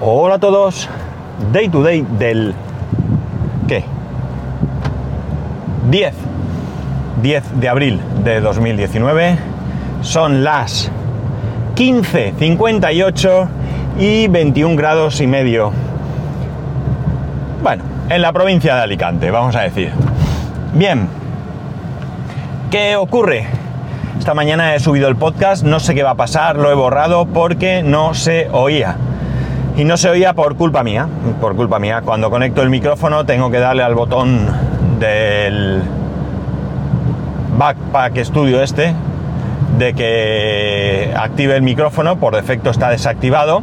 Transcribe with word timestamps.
Hola 0.00 0.36
a 0.36 0.38
todos. 0.38 0.88
Day 1.52 1.68
to 1.68 1.82
day 1.82 2.06
del... 2.20 2.54
¿Qué? 3.66 3.82
10. 5.90 6.14
10 7.20 7.60
de 7.60 7.68
abril 7.68 8.00
de 8.22 8.40
2019. 8.40 9.38
Son 10.02 10.44
las 10.44 10.92
15.58 11.74 13.48
y 13.98 14.28
21 14.28 14.76
grados 14.76 15.20
y 15.20 15.26
medio. 15.26 15.72
Bueno, 17.60 17.82
en 18.08 18.22
la 18.22 18.32
provincia 18.32 18.76
de 18.76 18.82
Alicante, 18.82 19.32
vamos 19.32 19.56
a 19.56 19.62
decir. 19.62 19.90
Bien. 20.74 21.08
¿Qué 22.70 22.94
ocurre? 22.94 23.48
Esta 24.16 24.32
mañana 24.32 24.76
he 24.76 24.78
subido 24.78 25.08
el 25.08 25.16
podcast, 25.16 25.64
no 25.64 25.80
sé 25.80 25.96
qué 25.96 26.04
va 26.04 26.10
a 26.10 26.14
pasar, 26.14 26.54
lo 26.54 26.70
he 26.70 26.74
borrado 26.74 27.26
porque 27.26 27.82
no 27.82 28.14
se 28.14 28.48
oía. 28.52 28.96
Y 29.78 29.84
no 29.84 29.96
se 29.96 30.10
oía 30.10 30.32
por 30.32 30.56
culpa 30.56 30.82
mía, 30.82 31.06
por 31.40 31.54
culpa 31.54 31.78
mía. 31.78 32.02
Cuando 32.04 32.30
conecto 32.30 32.62
el 32.62 32.68
micrófono 32.68 33.24
tengo 33.24 33.48
que 33.48 33.60
darle 33.60 33.84
al 33.84 33.94
botón 33.94 34.48
del 34.98 35.80
Backpack 37.56 38.18
Studio 38.24 38.60
este, 38.60 38.92
de 39.78 39.94
que 39.94 41.14
active 41.16 41.54
el 41.54 41.62
micrófono, 41.62 42.16
por 42.16 42.34
defecto 42.34 42.70
está 42.70 42.90
desactivado. 42.90 43.62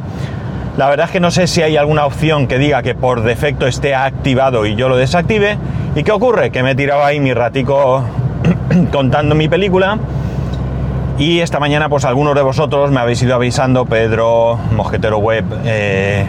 La 0.78 0.88
verdad 0.88 1.08
es 1.08 1.12
que 1.12 1.20
no 1.20 1.32
sé 1.32 1.48
si 1.48 1.62
hay 1.62 1.76
alguna 1.76 2.06
opción 2.06 2.48
que 2.48 2.60
diga 2.60 2.82
que 2.82 2.96
por 2.96 3.24
defecto 3.24 3.68
esté 3.68 3.94
activado 3.94 4.66
y 4.66 4.76
yo 4.76 4.88
lo 4.88 4.96
desactive. 4.96 5.58
¿Y 5.96 6.04
qué 6.04 6.14
ocurre? 6.14 6.50
Que 6.50 6.64
me 6.64 6.72
he 6.72 6.76
tirado 6.76 7.04
ahí 7.04 7.20
mi 7.20 7.34
ratico 7.34 8.06
contando 8.94 9.36
mi 9.36 9.50
película 9.50 10.00
y 11.18 11.40
esta 11.40 11.60
mañana, 11.60 11.88
pues 11.90 12.06
algunos 12.06 12.36
de 12.36 12.42
vosotros 12.42 12.92
me 12.92 13.00
habéis 13.00 13.22
ido 13.22 13.36
avisando, 13.36 13.86
Pedro, 13.86 14.60
Mosquetero 14.76 15.18
Web, 15.20 15.46
eh, 15.64 16.26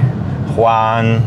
Juan, 0.55 1.21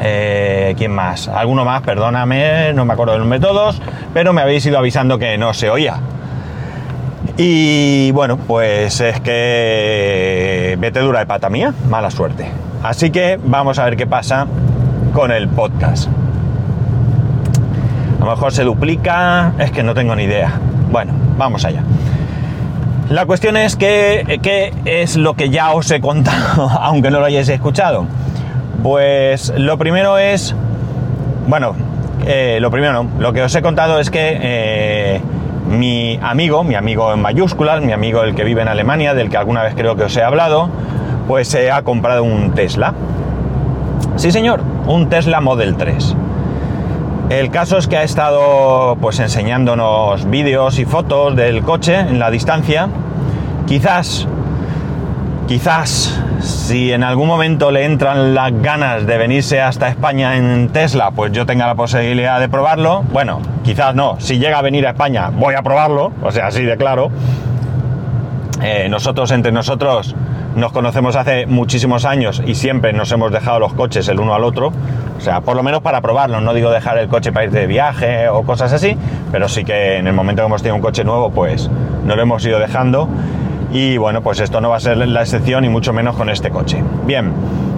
eh, 0.00 0.74
¿quién 0.78 0.92
más? 0.92 1.28
Alguno 1.28 1.64
más, 1.64 1.82
perdóname, 1.82 2.72
no 2.72 2.84
me 2.84 2.94
acuerdo 2.94 3.12
del 3.12 3.20
nombre 3.20 3.38
de 3.38 3.46
todos, 3.46 3.82
pero 4.14 4.32
me 4.32 4.40
habéis 4.40 4.64
ido 4.64 4.78
avisando 4.78 5.18
que 5.18 5.36
no 5.36 5.52
se 5.52 5.68
oía. 5.68 6.00
Y 7.36 8.10
bueno, 8.12 8.36
pues 8.36 9.00
es 9.00 9.20
que 9.20 10.76
vete 10.80 11.00
dura 11.00 11.20
de 11.20 11.26
pata 11.26 11.50
mía, 11.50 11.74
mala 11.88 12.10
suerte. 12.10 12.50
Así 12.82 13.10
que 13.10 13.38
vamos 13.44 13.78
a 13.78 13.84
ver 13.84 13.96
qué 13.96 14.06
pasa 14.06 14.46
con 15.12 15.30
el 15.30 15.48
podcast. 15.48 16.08
A 18.20 18.24
lo 18.24 18.30
mejor 18.30 18.52
se 18.52 18.64
duplica, 18.64 19.52
es 19.58 19.70
que 19.70 19.82
no 19.82 19.94
tengo 19.94 20.16
ni 20.16 20.24
idea. 20.24 20.52
Bueno, 20.90 21.12
vamos 21.36 21.64
allá. 21.64 21.82
La 23.10 23.24
cuestión 23.24 23.56
es 23.56 23.74
que, 23.74 24.38
¿qué 24.42 24.74
es 24.84 25.16
lo 25.16 25.32
que 25.32 25.48
ya 25.48 25.72
os 25.72 25.90
he 25.90 25.98
contado, 25.98 26.68
aunque 26.80 27.10
no 27.10 27.20
lo 27.20 27.24
hayáis 27.24 27.48
escuchado? 27.48 28.04
Pues 28.82 29.50
lo 29.56 29.78
primero 29.78 30.18
es, 30.18 30.54
bueno, 31.46 31.74
eh, 32.26 32.58
lo 32.60 32.70
primero 32.70 32.92
no, 32.92 33.10
lo 33.18 33.32
que 33.32 33.42
os 33.42 33.54
he 33.54 33.62
contado 33.62 33.98
es 33.98 34.10
que 34.10 34.38
eh, 34.38 35.20
mi 35.70 36.20
amigo, 36.22 36.64
mi 36.64 36.74
amigo 36.74 37.14
en 37.14 37.22
mayúsculas, 37.22 37.80
mi 37.80 37.92
amigo 37.92 38.22
el 38.24 38.34
que 38.34 38.44
vive 38.44 38.60
en 38.60 38.68
Alemania, 38.68 39.14
del 39.14 39.30
que 39.30 39.38
alguna 39.38 39.62
vez 39.62 39.74
creo 39.74 39.96
que 39.96 40.04
os 40.04 40.16
he 40.16 40.22
hablado, 40.22 40.68
pues 41.26 41.48
se 41.48 41.70
ha 41.70 41.82
comprado 41.82 42.24
un 42.24 42.52
Tesla. 42.52 42.92
Sí 44.16 44.30
señor, 44.30 44.60
un 44.86 45.08
Tesla 45.08 45.40
Model 45.40 45.76
3. 45.76 46.14
El 47.30 47.50
caso 47.50 47.76
es 47.76 47.86
que 47.86 47.98
ha 47.98 48.04
estado 48.04 48.96
pues 49.02 49.18
enseñándonos 49.18 50.30
vídeos 50.30 50.78
y 50.78 50.86
fotos 50.86 51.36
del 51.36 51.62
coche 51.62 51.94
en 52.00 52.18
la 52.18 52.30
distancia. 52.30 52.88
Quizás, 53.66 54.26
quizás, 55.46 56.18
si 56.40 56.90
en 56.90 57.02
algún 57.02 57.28
momento 57.28 57.70
le 57.70 57.84
entran 57.84 58.34
las 58.34 58.50
ganas 58.62 59.06
de 59.06 59.18
venirse 59.18 59.60
hasta 59.60 59.88
España 59.88 60.38
en 60.38 60.70
Tesla, 60.70 61.10
pues 61.10 61.30
yo 61.32 61.44
tenga 61.44 61.66
la 61.66 61.74
posibilidad 61.74 62.40
de 62.40 62.48
probarlo. 62.48 63.02
Bueno, 63.12 63.42
quizás 63.62 63.94
no. 63.94 64.16
Si 64.20 64.38
llega 64.38 64.58
a 64.58 64.62
venir 64.62 64.86
a 64.86 64.90
España, 64.90 65.28
voy 65.28 65.54
a 65.54 65.60
probarlo. 65.60 66.12
O 66.22 66.32
sea, 66.32 66.46
así 66.46 66.62
de 66.62 66.78
claro. 66.78 67.10
Eh, 68.62 68.88
nosotros 68.88 69.30
entre 69.30 69.52
nosotros 69.52 70.14
nos 70.56 70.72
conocemos 70.72 71.14
hace 71.14 71.46
muchísimos 71.46 72.04
años 72.04 72.42
y 72.44 72.54
siempre 72.54 72.92
nos 72.92 73.12
hemos 73.12 73.30
dejado 73.30 73.60
los 73.60 73.74
coches 73.74 74.08
el 74.08 74.18
uno 74.18 74.34
al 74.34 74.44
otro. 74.44 74.72
O 75.16 75.20
sea, 75.20 75.40
por 75.40 75.56
lo 75.56 75.62
menos 75.62 75.80
para 75.82 76.00
probarlo. 76.00 76.40
No 76.40 76.54
digo 76.54 76.70
dejar 76.70 76.98
el 76.98 77.08
coche 77.08 77.32
para 77.32 77.46
ir 77.46 77.50
de 77.52 77.66
viaje 77.66 78.28
o 78.28 78.42
cosas 78.42 78.72
así, 78.72 78.96
pero 79.30 79.48
sí 79.48 79.64
que 79.64 79.96
en 79.96 80.06
el 80.06 80.12
momento 80.12 80.42
que 80.42 80.46
hemos 80.46 80.62
tenido 80.62 80.76
un 80.76 80.82
coche 80.82 81.04
nuevo, 81.04 81.30
pues 81.30 81.70
no 82.04 82.16
lo 82.16 82.22
hemos 82.22 82.44
ido 82.44 82.58
dejando. 82.58 83.08
Y 83.70 83.98
bueno, 83.98 84.22
pues 84.22 84.40
esto 84.40 84.60
no 84.60 84.70
va 84.70 84.76
a 84.76 84.80
ser 84.80 84.96
la 84.96 85.20
excepción 85.20 85.64
y 85.64 85.68
mucho 85.68 85.92
menos 85.92 86.16
con 86.16 86.30
este 86.30 86.50
coche. 86.50 86.82
Bien, 87.04 87.32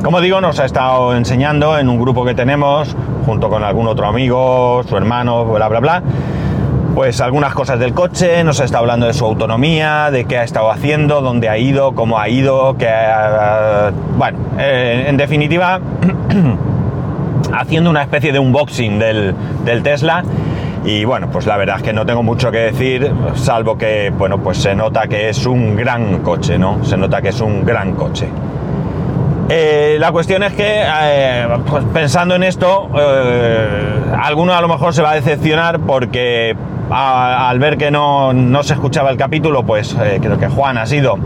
como 0.05 0.21
digo, 0.21 0.41
nos 0.41 0.61
ha 0.61 0.65
estado 0.65 1.17
enseñando 1.17 1.77
en 1.79 1.89
un 1.89 2.01
grupo 2.01 2.25
que 2.25 2.35
tenemos, 2.35 2.95
junto 3.27 3.49
con 3.49 3.65
algún 3.65 3.89
otro 3.89 4.07
amigo, 4.07 4.83
su 4.89 4.97
hermano, 4.97 5.45
bla, 5.45 5.69
bla, 5.69 5.81
bla 5.81 6.03
pues 7.01 7.23
algunas 7.23 7.55
cosas 7.55 7.79
del 7.79 7.95
coche, 7.95 8.45
nos 8.45 8.61
ha 8.61 8.67
estado 8.67 8.83
hablando 8.83 9.07
de 9.07 9.15
su 9.15 9.25
autonomía, 9.25 10.11
de 10.11 10.27
qué 10.27 10.37
ha 10.37 10.45
estado 10.45 10.71
haciendo, 10.71 11.23
dónde 11.23 11.49
ha 11.49 11.57
ido, 11.57 11.95
cómo 11.95 12.19
ha 12.19 12.29
ido, 12.29 12.77
que 12.77 12.91
bueno, 14.19 14.39
eh, 14.59 15.07
en 15.09 15.17
definitiva, 15.17 15.81
haciendo 17.59 17.89
una 17.89 18.03
especie 18.03 18.33
de 18.33 18.39
unboxing 18.39 18.99
del, 18.99 19.35
del, 19.65 19.83
Tesla. 19.83 20.23
Y 20.85 21.07
bueno, 21.07 21.31
pues 21.33 21.47
la 21.47 21.57
verdad 21.57 21.77
es 21.79 21.83
que 21.85 21.95
no 21.95 22.05
tengo 22.05 22.23
mucho 22.23 22.51
que 22.51 22.59
decir, 22.59 23.11
salvo 23.35 23.79
que, 23.79 24.13
bueno, 24.15 24.37
pues 24.37 24.59
se 24.59 24.75
nota 24.75 25.07
que 25.09 25.31
es 25.31 25.47
un 25.47 25.77
gran 25.77 26.19
coche, 26.19 26.59
¿no? 26.59 26.85
Se 26.85 26.99
nota 26.99 27.23
que 27.23 27.31
es 27.31 27.41
un 27.41 27.65
gran 27.65 27.95
coche. 27.95 28.29
Eh, 29.49 29.97
la 29.99 30.13
cuestión 30.13 30.43
es 30.43 30.53
que, 30.53 30.83
eh, 30.85 31.49
pues 31.67 31.83
pensando 31.95 32.35
en 32.35 32.43
esto, 32.43 32.91
alguno 34.23 34.53
a 34.53 34.61
lo 34.61 34.69
mejor 34.69 34.93
se 34.93 35.01
va 35.01 35.13
a 35.13 35.15
decepcionar 35.15 35.81
porque 35.81 36.55
al 36.91 37.59
ver 37.59 37.77
que 37.77 37.91
no, 37.91 38.33
se 38.63 38.75
escuchaba 38.75 39.11
el 39.11 39.17
capítulo, 39.17 39.65
pues 39.65 39.97
eh, 40.03 40.19
creo 40.21 40.39
que 40.39 40.49
Juan 40.49 40.79
ha 40.79 40.87
sido 40.87 41.19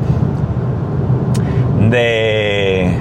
de... 1.91 2.99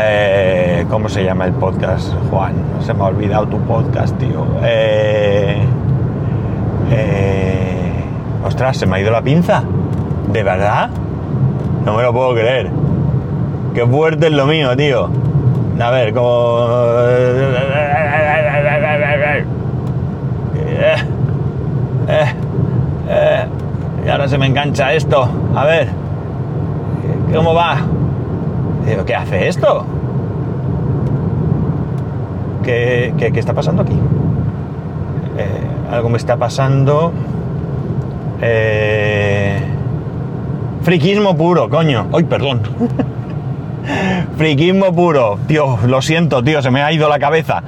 Eh, 0.00 0.86
¿Cómo 0.88 1.08
se 1.08 1.24
llama 1.24 1.46
el 1.46 1.52
podcast, 1.52 2.12
Juan? 2.30 2.54
Se 2.80 2.94
me 2.94 3.02
ha 3.02 3.06
olvidado 3.06 3.46
tu 3.48 3.58
podcast, 3.62 4.16
tío. 4.18 4.46
Eh, 4.62 5.62
ostras, 8.44 8.76
se 8.76 8.86
me 8.86 8.96
ha 8.96 9.00
ido 9.00 9.10
la 9.10 9.22
pinza. 9.22 9.62
¿De 10.32 10.42
verdad? 10.42 10.90
No 11.84 11.96
me 11.96 12.02
lo 12.02 12.12
puedo 12.12 12.34
creer. 12.34 12.70
Qué 13.74 13.86
fuerte 13.86 14.26
es 14.26 14.32
lo 14.32 14.46
mío, 14.46 14.76
tío. 14.76 15.10
A 15.80 15.90
ver, 15.90 16.12
como... 16.12 16.66
Eh, 22.08 22.24
eh, 23.10 23.44
y 24.06 24.08
ahora 24.08 24.28
se 24.28 24.38
me 24.38 24.46
engancha 24.46 24.92
esto. 24.94 25.28
A 25.54 25.64
ver, 25.66 25.88
¿cómo 27.34 27.54
va? 27.54 27.76
¿qué 29.04 29.14
hace 29.14 29.48
esto? 29.48 29.84
¿Qué, 32.64 33.12
qué, 33.18 33.38
está 33.38 33.52
pasando 33.52 33.82
aquí? 33.82 33.92
Eh, 35.36 35.92
algo 35.92 36.08
me 36.08 36.16
está 36.16 36.38
pasando. 36.38 37.12
friquismo 40.82 41.36
puro, 41.36 41.68
coño. 41.68 42.06
¡Ay, 42.14 42.24
perdón! 42.24 42.62
friquismo 44.38 44.92
puro. 44.94 45.38
Tío, 45.46 45.78
lo 45.86 46.00
siento, 46.00 46.42
tío, 46.42 46.62
se 46.62 46.70
me 46.70 46.80
ha 46.80 46.90
ido 46.90 47.10
la 47.10 47.18
cabeza. 47.18 47.62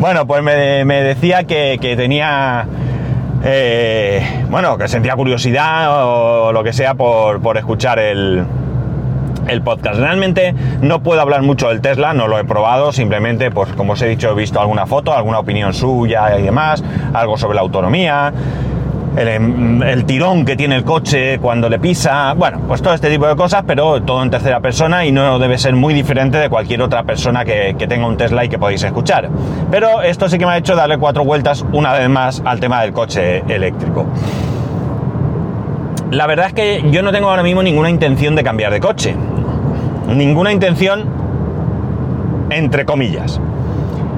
Bueno, 0.00 0.26
pues 0.26 0.42
me, 0.42 0.84
me 0.84 1.02
decía 1.02 1.44
que, 1.44 1.78
que 1.80 1.96
tenía 1.96 2.66
eh, 3.48 4.44
bueno, 4.50 4.76
que 4.76 4.88
sentía 4.88 5.14
curiosidad 5.14 5.86
o 6.04 6.52
lo 6.52 6.64
que 6.64 6.72
sea 6.72 6.94
por, 6.94 7.56
escuchar 7.56 8.00
el, 8.00 8.44
el 9.46 9.62
podcast. 9.62 10.00
Realmente 10.00 10.52
no 10.80 11.00
puedo 11.00 11.20
hablar 11.20 11.42
mucho 11.42 11.68
del 11.68 11.80
Tesla, 11.80 12.12
no 12.12 12.26
lo 12.26 12.40
he 12.40 12.44
probado, 12.44 12.90
simplemente, 12.92 13.52
pues 13.52 13.72
como 13.74 13.92
os 13.92 14.02
he 14.02 14.08
dicho, 14.08 14.30
he 14.30 14.34
visto 14.34 14.60
alguna 14.60 14.86
foto, 14.86 15.14
alguna 15.14 15.38
opinión 15.38 15.72
suya 15.74 16.36
y 16.36 16.42
demás, 16.42 16.82
algo 17.14 17.36
sobre 17.38 17.54
la 17.54 17.60
autonomía, 17.60 18.32
Em, 19.16 19.82
el, 19.82 20.04
tirón 20.04 20.44
que 20.44 20.56
tiene 20.56 20.76
el 20.76 20.84
coche 20.84 21.38
cuando 21.38 21.70
le 21.70 21.78
pisa, 21.78 22.34
bueno, 22.34 22.60
pues 22.68 22.82
todo 22.82 22.92
este 22.92 23.08
tipo 23.08 23.26
de 23.26 23.34
cosas, 23.34 23.64
pero 23.66 24.02
todo 24.02 24.22
en 24.22 24.30
tercera 24.30 24.60
persona 24.60 25.06
y 25.06 25.12
no 25.12 25.38
debe 25.38 25.56
ser 25.56 25.74
muy 25.74 25.94
diferente 25.94 26.36
de 26.36 26.50
cualquier 26.50 26.82
otra 26.82 27.02
persona 27.02 27.42
que, 27.42 27.74
tenga 27.88 28.06
un 28.06 28.18
Tesla 28.18 28.44
y 28.44 28.50
que 28.50 28.58
podéis 28.58 28.82
escuchar. 28.82 29.30
Pero 29.70 30.02
esto 30.02 30.28
sí 30.28 30.36
que 30.36 30.44
me 30.44 30.52
ha 30.52 30.58
hecho 30.58 30.76
darle 30.76 30.98
cuatro 30.98 31.24
vueltas 31.24 31.64
una 31.72 31.94
vez 31.94 32.10
más 32.10 32.42
al 32.44 32.60
tema 32.60 32.82
del 32.82 32.92
coche 32.92 33.42
eléctrico. 33.48 34.04
La 36.10 36.26
verdad 36.26 36.48
es 36.48 36.52
que 36.52 36.84
yo 36.90 37.02
no 37.02 37.10
tengo 37.10 37.30
ahora 37.30 37.42
mismo 37.42 37.62
ninguna 37.62 37.88
intención 37.88 38.34
de 38.34 38.44
cambiar 38.44 38.70
de 38.70 38.80
coche. 38.80 39.16
Ninguna 40.14 40.52
intención 40.52 41.06
entre 42.50 42.84
comillas. 42.84 43.40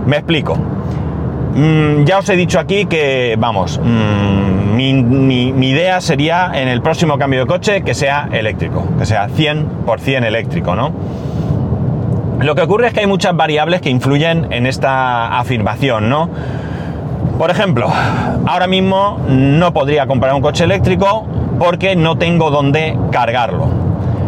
Me 0.07 0.17
explico. 0.17 0.59
Mm, 1.55 2.05
ya 2.05 2.19
os 2.19 2.29
he 2.29 2.37
dicho 2.37 2.59
aquí 2.59 2.87
que, 2.87 3.37
vamos, 3.39 3.81
mm, 3.83 4.58
mi, 4.79 5.69
idea 5.69 6.01
sería 6.01 6.53
en 6.55 6.69
el 6.69 6.81
próximo 6.83 7.19
cambio 7.19 7.41
de 7.41 7.47
coche 7.47 7.83
que 7.83 7.95
sea 7.95 8.29
eléctrico, 8.33 8.85
que 8.99 9.07
sea 9.07 9.29
100% 9.29 10.25
eléctrico, 10.25 10.77
¿no? 10.77 10.93
Lo 12.41 12.55
que 12.55 12.63
ocurre 12.63 12.89
es 12.89 12.95
que 12.95 13.01
hay 13.01 13.07
muchas 13.07 13.35
variables 13.35 13.81
que 13.81 13.91
influyen 13.91 14.53
en 14.53 14.67
esta 14.67 15.39
afirmación, 15.39 16.09
¿no? 16.09 16.31
Por 17.37 17.51
ejemplo, 17.51 17.89
ahora 18.47 18.67
mismo 18.67 19.19
no 19.29 19.73
podría 19.73 20.07
comprar 20.07 20.35
un 20.35 20.41
coche 20.41 20.65
eléctrico 20.65 21.27
porque 21.59 21.97
no 21.97 22.17
tengo 22.17 22.51
dónde 22.51 22.97
cargarlo. 23.11 23.67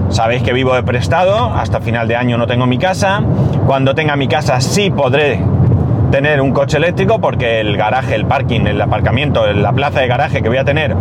Sabéis 0.08 0.43
que 0.43 0.52
vivo 0.52 0.75
de 0.75 0.82
prestado, 0.82 1.55
hasta 1.55 1.81
final 1.81 2.08
de 2.08 2.17
año 2.17 2.37
no 2.37 2.49
tengo 2.49 2.67
mi 2.67 2.79
casa. 2.79 3.23
Cuando 3.67 3.94
tenga 3.94 4.17
mi 4.17 4.26
casa 4.26 4.61
sí 4.61 4.91
podré 4.91 5.41
tener 6.11 6.41
un 6.41 6.53
coche 6.53 6.77
eléctrico 6.77 7.21
porque 7.21 7.61
el 7.61 7.77
garaje, 7.77 8.15
el 8.15 8.27
parking, 8.27 8.62
el 8.62 8.81
aparcamiento, 8.81 9.47
la 9.53 9.73
plaza 9.73 10.01
de 10.01 10.09
garaje 10.09 10.43
que 10.43 10.49
voy 10.49 10.59
a 10.59 10.65
tener 10.65 10.97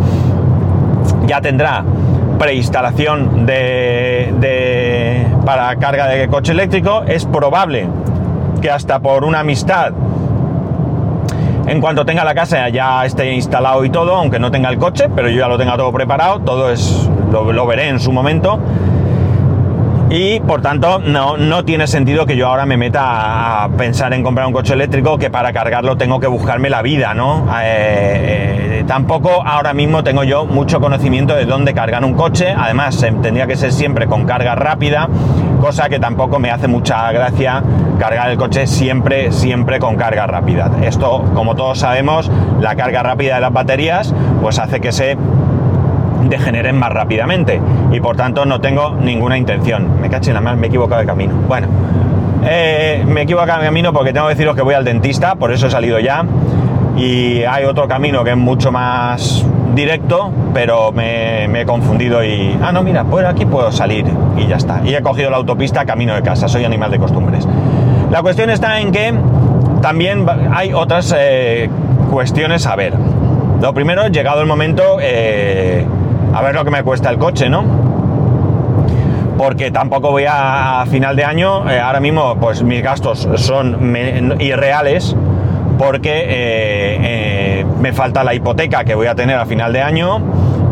ya 1.26 1.40
tendrá 1.40 1.84
preinstalación 2.38 3.44
de, 3.44 5.26
para 5.44 5.76
carga 5.76 6.06
de 6.06 6.28
coche 6.28 6.52
eléctrico. 6.52 7.02
Es 7.06 7.26
probable 7.26 7.86
que 8.62 8.70
hasta 8.70 9.00
por 9.00 9.24
una 9.24 9.40
amistad, 9.40 9.92
en 11.66 11.80
cuanto 11.80 12.04
tenga 12.04 12.24
la 12.24 12.34
casa 12.34 12.68
ya 12.68 13.04
esté 13.04 13.32
instalado 13.32 13.84
y 13.84 13.90
todo, 13.90 14.14
aunque 14.14 14.38
no 14.38 14.50
tenga 14.50 14.70
el 14.70 14.78
coche, 14.78 15.08
pero 15.14 15.28
yo 15.28 15.40
ya 15.40 15.48
lo 15.48 15.58
tenga 15.58 15.76
todo 15.76 15.92
preparado, 15.92 16.40
todo 16.40 16.70
es 16.70 17.08
lo, 17.30 17.52
lo 17.52 17.66
veré 17.66 17.88
en 17.88 18.00
su 18.00 18.12
momento 18.12 18.58
y 20.10 20.40
por 20.40 20.60
tanto 20.60 20.98
no, 20.98 21.36
no 21.36 21.64
tiene 21.64 21.86
sentido 21.86 22.26
que 22.26 22.36
yo 22.36 22.48
ahora 22.48 22.66
me 22.66 22.76
meta 22.76 23.64
a 23.64 23.68
pensar 23.68 24.12
en 24.12 24.24
comprar 24.24 24.46
un 24.46 24.52
coche 24.52 24.74
eléctrico 24.74 25.16
que 25.18 25.30
para 25.30 25.52
cargarlo 25.52 25.96
tengo 25.96 26.18
que 26.18 26.26
buscarme 26.26 26.68
la 26.68 26.82
vida, 26.82 27.14
¿no? 27.14 27.46
Eh, 27.62 28.80
eh, 28.80 28.84
tampoco 28.88 29.46
ahora 29.46 29.72
mismo 29.72 30.02
tengo 30.02 30.24
yo 30.24 30.44
mucho 30.46 30.80
conocimiento 30.80 31.36
de 31.36 31.44
dónde 31.44 31.74
cargar 31.74 32.04
un 32.04 32.14
coche, 32.14 32.52
además 32.56 32.98
tendría 32.98 33.46
que 33.46 33.54
ser 33.54 33.72
siempre 33.72 34.08
con 34.08 34.26
carga 34.26 34.56
rápida, 34.56 35.08
cosa 35.60 35.88
que 35.88 36.00
tampoco 36.00 36.40
me 36.40 36.50
hace 36.50 36.66
mucha 36.66 37.12
gracia 37.12 37.62
cargar 38.00 38.30
el 38.30 38.36
coche 38.36 38.66
siempre, 38.66 39.30
siempre 39.30 39.78
con 39.78 39.94
carga 39.94 40.26
rápida. 40.26 40.72
Esto, 40.82 41.22
como 41.34 41.54
todos 41.54 41.78
sabemos, 41.78 42.28
la 42.60 42.74
carga 42.74 43.04
rápida 43.04 43.36
de 43.36 43.42
las 43.42 43.52
baterías 43.52 44.12
pues 44.40 44.58
hace 44.58 44.80
que 44.80 44.90
se 44.90 45.16
degeneren 46.28 46.78
más 46.78 46.92
rápidamente 46.92 47.60
y 47.92 48.00
por 48.00 48.16
tanto 48.16 48.44
no 48.44 48.60
tengo 48.60 48.94
ninguna 48.94 49.38
intención. 49.38 50.00
Me 50.00 50.10
caché 50.10 50.30
nada 50.30 50.42
más, 50.42 50.56
me 50.56 50.66
he 50.66 50.68
equivocado 50.68 51.00
de 51.00 51.06
camino. 51.06 51.34
Bueno, 51.48 51.68
eh, 52.44 53.04
me 53.06 53.20
he 53.20 53.24
equivocado 53.24 53.60
de 53.60 53.66
camino 53.66 53.92
porque 53.92 54.12
tengo 54.12 54.26
que 54.26 54.34
deciros 54.34 54.56
que 54.56 54.62
voy 54.62 54.74
al 54.74 54.84
dentista, 54.84 55.34
por 55.34 55.52
eso 55.52 55.66
he 55.66 55.70
salido 55.70 55.98
ya. 55.98 56.24
Y 56.96 57.42
hay 57.44 57.64
otro 57.64 57.88
camino 57.88 58.24
que 58.24 58.30
es 58.30 58.36
mucho 58.36 58.72
más 58.72 59.44
directo, 59.74 60.32
pero 60.52 60.92
me, 60.92 61.60
he 61.60 61.66
confundido 61.66 62.24
y... 62.24 62.56
Ah, 62.62 62.72
no, 62.72 62.82
mira, 62.82 63.04
pues 63.04 63.24
aquí 63.24 63.46
puedo 63.46 63.70
salir 63.72 64.04
y 64.36 64.46
ya 64.46 64.56
está. 64.56 64.82
Y 64.84 64.94
he 64.94 65.02
cogido 65.02 65.30
la 65.30 65.36
autopista 65.36 65.84
camino 65.84 66.14
de 66.14 66.22
casa, 66.22 66.48
soy 66.48 66.64
animal 66.64 66.90
de 66.90 66.98
costumbres. 66.98 67.46
La 68.10 68.22
cuestión 68.22 68.50
está 68.50 68.80
en 68.80 68.92
que 68.92 69.14
también 69.80 70.26
hay 70.52 70.72
otras 70.72 71.14
eh, 71.16 71.70
cuestiones 72.10 72.66
a 72.66 72.76
ver. 72.76 72.94
Lo 73.60 73.72
primero, 73.74 74.08
llegado 74.08 74.40
el 74.40 74.46
momento, 74.46 74.98
eh, 75.00 75.86
a 76.32 76.42
ver 76.42 76.54
lo 76.54 76.64
que 76.64 76.70
me 76.70 76.82
cuesta 76.82 77.10
el 77.10 77.18
coche, 77.18 77.48
¿no? 77.48 77.64
Porque 79.36 79.70
tampoco 79.70 80.10
voy 80.10 80.24
a, 80.28 80.84
final 80.90 81.16
de 81.16 81.24
año, 81.24 81.70
eh, 81.70 81.80
ahora 81.80 82.00
mismo 82.00 82.36
pues 82.38 82.62
mis 82.62 82.82
gastos 82.82 83.28
son 83.36 83.96
irreales 84.38 85.16
porque 85.78 86.10
eh, 86.10 86.98
eh, 87.00 87.66
me 87.80 87.94
falta 87.94 88.22
la 88.22 88.34
hipoteca 88.34 88.84
que 88.84 88.94
voy 88.94 89.06
a 89.06 89.14
tener 89.14 89.38
a 89.38 89.46
final 89.46 89.72
de 89.72 89.80
año 89.80 90.20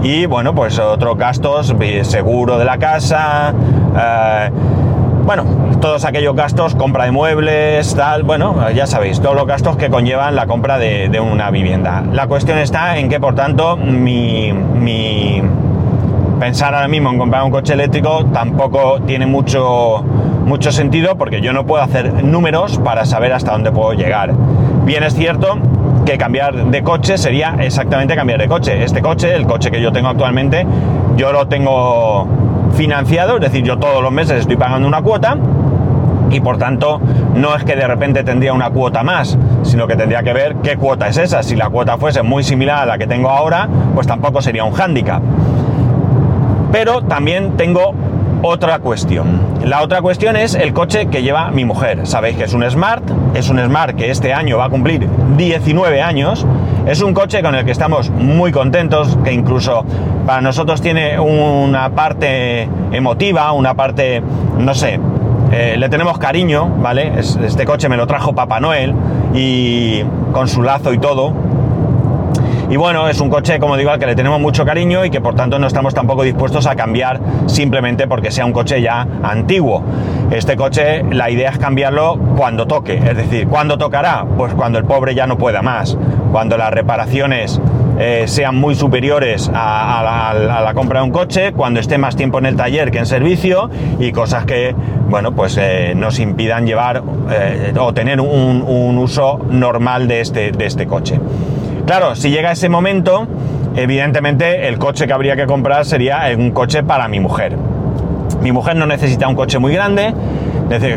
y 0.03 0.27
bueno, 0.27 0.55
pues 0.55 0.79
otros 0.79 1.17
gastos, 1.17 1.75
seguro 2.03 2.59
de 2.59 2.65
la 2.67 2.79
casa, 2.79 3.55
bueno, 5.29 5.45
todos 5.83 6.07
aquellos 6.07 6.35
gastos, 6.35 6.75
compra 6.75 7.05
de 7.05 7.11
muebles, 7.11 7.95
tal, 7.95 8.23
bueno, 8.23 8.71
ya 8.71 8.87
sabéis, 8.87 9.21
todos 9.21 9.37
los 9.37 9.47
gastos 9.47 9.77
que 9.77 9.91
conllevan 9.91 10.35
la 10.35 10.47
compra 10.47 10.79
de, 10.79 11.21
una 11.21 11.51
vivienda. 11.51 12.03
La 12.11 12.27
cuestión 12.27 12.57
está 12.57 12.97
en 12.97 13.11
que, 13.11 13.21
por 13.21 13.35
tanto, 13.35 13.77
mi, 13.77 14.55
pensar 16.41 16.75
ahora 16.75 16.89
mismo 16.89 17.11
en 17.11 17.19
comprar 17.19 17.45
un 17.45 17.51
coche 17.51 17.75
eléctrico 17.75 18.25
tampoco 18.33 19.03
tiene 19.03 19.27
mucho, 19.27 20.03
mucho 20.47 20.73
sentido 20.73 21.17
porque 21.17 21.43
yo 21.43 21.53
no 21.53 21.67
puedo 21.67 21.83
hacer 21.83 22.25
números 22.25 22.79
para 22.79 23.05
saber 23.05 23.35
hasta 23.35 23.53
dónde 23.53 23.71
puedo 23.71 23.93
llegar. 23.93 24.33
Bien 24.87 25.03
es 25.03 25.15
cierto 25.15 25.59
que 26.07 26.17
cambiar 26.17 26.55
de 26.55 26.83
coche 26.83 27.19
sería 27.19 27.55
exactamente 27.61 28.17
cambiar 28.17 28.41
de 28.41 28.49
coche. 28.49 28.83
Este 28.83 29.03
coche, 29.03 29.35
el 29.35 29.47
coche 29.47 29.71
que 29.71 29.83
yo 29.83 29.93
tengo 29.93 30.09
actualmente, 30.09 30.67
yo 31.19 31.33
lo 31.33 31.49
tengo 31.49 32.48
financiado, 32.75 33.37
es 33.37 33.41
decir, 33.41 33.65
yo 33.65 33.79
todos 33.79 34.03
los 34.03 34.13
meses 34.13 34.41
estoy 34.41 34.57
pagando 34.57 34.87
una 34.87 35.03
cuota 35.03 35.37
y 36.31 36.41
por 36.41 36.59
tanto 36.59 37.01
no 37.35 37.55
es 37.55 37.65
que 37.65 37.75
de 37.75 37.87
repente 37.87 38.25
tendría 38.25 38.53
una 38.53 38.71
cuota 38.71 39.03
más, 39.03 39.39
sino 39.63 39.87
que 39.87 39.97
tendría 39.97 40.23
que 40.23 40.33
ver 40.33 40.57
qué 40.57 40.77
cuota 40.77 41.09
es 41.09 41.17
esa. 41.17 41.43
Si 41.43 41.57
la 41.57 41.71
cuota 41.71 41.97
fuese 41.99 42.23
muy 42.23 42.43
similar 42.45 42.83
a 42.83 42.87
la 42.87 42.99
que 42.99 43.07
tengo 43.07 43.31
ahora, 43.31 43.69
pues 43.95 44.07
tampoco 44.07 44.43
sería 44.43 44.65
un 44.65 44.73
hándicap. 44.73 45.23
Pero 46.73 47.03
también 47.03 47.57
tengo 47.57 47.95
otra 48.43 48.79
cuestión. 48.79 49.41
La 49.65 49.83
otra 49.83 50.01
cuestión 50.03 50.37
es 50.37 50.55
el 50.55 50.73
coche 50.73 51.07
que 51.07 51.23
lleva 51.23 51.51
mi 51.51 51.65
mujer. 51.65 52.07
Sabéis 52.07 52.37
que 52.37 52.45
es 52.45 52.55
un 52.55 52.69
Smart, 52.69 53.03
es 53.35 53.49
un 53.49 53.59
Smart 53.59 53.97
que 53.97 54.11
este 54.11 54.33
año 54.33 54.59
va 54.59 54.67
a 54.67 54.71
cumplir 54.71 55.09
19 55.37 56.03
años. 56.03 56.47
Es 56.89 57.03
un 57.03 57.13
coche 57.13 57.43
con 57.43 57.55
el 57.55 57.67
que 57.67 57.71
estamos 57.71 58.09
muy 58.09 58.51
contentos, 58.51 59.19
que 59.23 59.31
incluso 59.31 59.85
para 60.25 60.41
nosotros 60.41 60.81
tiene 60.81 61.21
una 61.21 61.91
parte 61.91 62.67
emotiva, 62.93 63.53
una 63.53 63.75
parte, 63.75 64.23
no 64.57 64.75
sé, 64.75 64.99
eh, 65.53 65.77
le 65.77 65.91
tenemos 65.91 66.17
cariño, 66.17 66.67
¿vale? 66.79 67.13
Este 67.19 67.67
coche 67.67 67.91
me 67.91 67.99
lo 67.99 68.07
trajo 68.07 68.35
Papá 68.35 68.59
Noel 68.59 68.95
y 69.35 70.03
con 70.33 70.49
su 70.49 70.63
lazo 70.63 70.95
y 70.95 70.99
todo. 70.99 71.35
Y 72.71 72.77
bueno, 72.77 73.09
es 73.09 73.21
un 73.21 73.29
coche, 73.29 73.59
como 73.59 73.77
digo, 73.77 73.91
al 73.91 73.99
que 73.99 74.07
le 74.07 74.15
tenemos 74.15 74.41
mucho 74.41 74.65
cariño 74.65 75.05
y 75.05 75.11
que 75.11 75.21
por 75.21 75.35
tanto 75.35 75.59
no 75.59 75.67
estamos 75.67 75.93
tampoco 75.93 76.23
dispuestos 76.23 76.67
a 76.67 76.75
cambiar 76.75 77.21
simplemente 77.47 78.07
porque 78.07 78.31
sea 78.31 78.47
un 78.47 78.53
coche 78.53 78.81
ya 78.81 79.07
antiguo. 79.23 79.83
Este 80.31 80.57
coche, 80.57 81.03
la 81.11 81.31
idea 81.31 81.51
es 81.51 81.59
cambiarlo 81.59 82.19
cuando 82.37 82.67
toque. 82.67 82.97
Es 82.97 83.17
decir, 83.17 83.47
¿cuándo 83.49 83.77
tocará? 83.77 84.27
Pues 84.37 84.53
cuando 84.55 84.79
el 84.79 84.85
pobre 84.85 85.15
ya 85.15 85.27
no 85.27 85.39
pueda 85.39 85.63
más. 85.63 85.97
Cuando 86.31 86.57
las 86.57 86.71
reparaciones 86.71 87.61
eh, 87.99 88.25
sean 88.29 88.55
muy 88.55 88.77
superiores 88.77 89.51
a, 89.53 90.63
la, 90.65 90.75
compra 90.75 91.01
de 91.01 91.07
un 91.07 91.11
coche, 91.11 91.53
cuando 91.53 91.81
esté 91.81 91.99
más 91.99 92.15
tiempo 92.15 92.39
en 92.39 92.47
el 92.47 92.57
taller 92.57 92.93
que 92.93 92.99
en 92.99 93.07
servicio 93.07 93.69
y 93.99 94.13
cosas 94.13 94.45
que, 94.45 94.75
bueno, 95.09 95.33
pues 95.33 95.57
eh, 95.61 95.95
nos 95.97 96.21
impidan 96.21 96.65
llevar 96.65 97.03
eh, 97.31 97.75
o 97.79 97.93
tener 97.93 98.21
un, 98.21 98.63
un, 98.63 98.99
uso 98.99 99.41
normal 99.51 100.07
de 100.07 100.21
este, 100.21 100.53
de 100.53 100.67
este 100.67 100.87
coche. 100.87 101.19
Claro, 101.87 102.15
si 102.15 102.31
llega 102.31 102.53
ese 102.53 102.69
momento, 102.69 103.27
evidentemente 103.75 104.69
el 104.69 104.79
coche 104.79 105.09
que 105.09 105.13
habría 105.13 105.35
que 105.35 105.47
comprar 105.47 105.85
sería 105.85 106.23
un 106.37 106.53
coche 106.53 106.85
para 106.85 107.09
mi 107.09 107.19
mujer. 107.19 107.57
Mi 108.43 108.53
mujer 108.53 108.77
no 108.77 108.87
necesita 108.87 109.27
un 109.27 109.35
coche 109.35 109.59
muy 109.59 109.73
grande, 109.73 110.15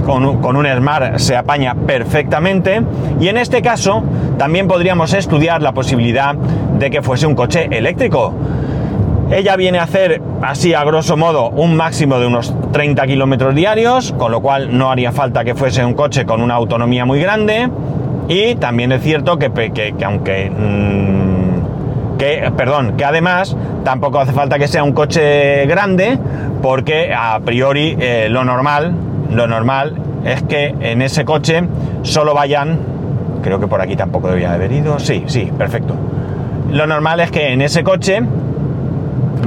con, 0.05 0.41
con 0.41 0.55
un 0.55 0.65
Smart 0.67 1.17
se 1.17 1.35
apaña 1.35 1.75
perfectamente 1.75 2.81
y 3.19 3.27
en 3.27 3.37
este 3.37 3.61
caso 3.61 4.03
también 4.37 4.67
podríamos 4.67 5.13
estudiar 5.13 5.61
la 5.61 5.71
posibilidad 5.71 6.35
de 6.35 6.89
que 6.89 7.01
fuese 7.01 7.27
un 7.27 7.35
coche 7.35 7.67
eléctrico. 7.71 8.33
Ella 9.31 9.55
viene 9.55 9.79
a 9.79 9.83
hacer, 9.83 10.21
así 10.41 10.73
a 10.73 10.83
grosso 10.83 11.15
modo, 11.15 11.51
un 11.51 11.77
máximo 11.77 12.19
de 12.19 12.27
unos 12.27 12.53
30 12.73 13.07
kilómetros 13.07 13.55
diarios, 13.55 14.13
con 14.17 14.29
lo 14.29 14.41
cual 14.41 14.77
no 14.77 14.91
haría 14.91 15.13
falta 15.13 15.45
que 15.45 15.55
fuese 15.55 15.85
un 15.85 15.93
coche 15.93 16.25
con 16.25 16.41
una 16.41 16.55
autonomía 16.55 17.05
muy 17.05 17.21
grande. 17.21 17.69
Y 18.27 18.55
también 18.55 18.91
es 18.91 19.01
cierto 19.01 19.37
que, 19.39 19.49
aunque... 20.03 20.49
Mm, 20.49 22.17
que, 22.17 22.51
perdón, 22.55 22.97
que 22.97 23.05
además 23.05 23.55
tampoco 23.83 24.19
hace 24.19 24.31
falta 24.31 24.59
que 24.59 24.67
sea 24.67 24.83
un 24.83 24.91
coche 24.91 25.65
grande, 25.65 26.19
porque 26.61 27.13
a 27.13 27.39
priori 27.39 27.95
eh, 27.99 28.27
lo 28.29 28.43
normal, 28.43 28.93
lo 29.31 29.47
normal 29.47 29.95
es 30.25 30.43
que 30.43 30.75
en 30.79 31.01
ese 31.01 31.25
coche 31.25 31.63
solo 32.03 32.33
vayan, 32.33 32.79
creo 33.41 33.59
que 33.59 33.67
por 33.67 33.81
aquí 33.81 33.95
tampoco 33.95 34.27
debía 34.27 34.53
haber 34.53 34.71
ido, 34.71 34.99
sí, 34.99 35.23
sí, 35.27 35.51
perfecto. 35.57 35.95
Lo 36.69 36.87
normal 36.87 37.19
es 37.19 37.31
que 37.31 37.51
en 37.53 37.61
ese 37.61 37.83
coche 37.83 38.21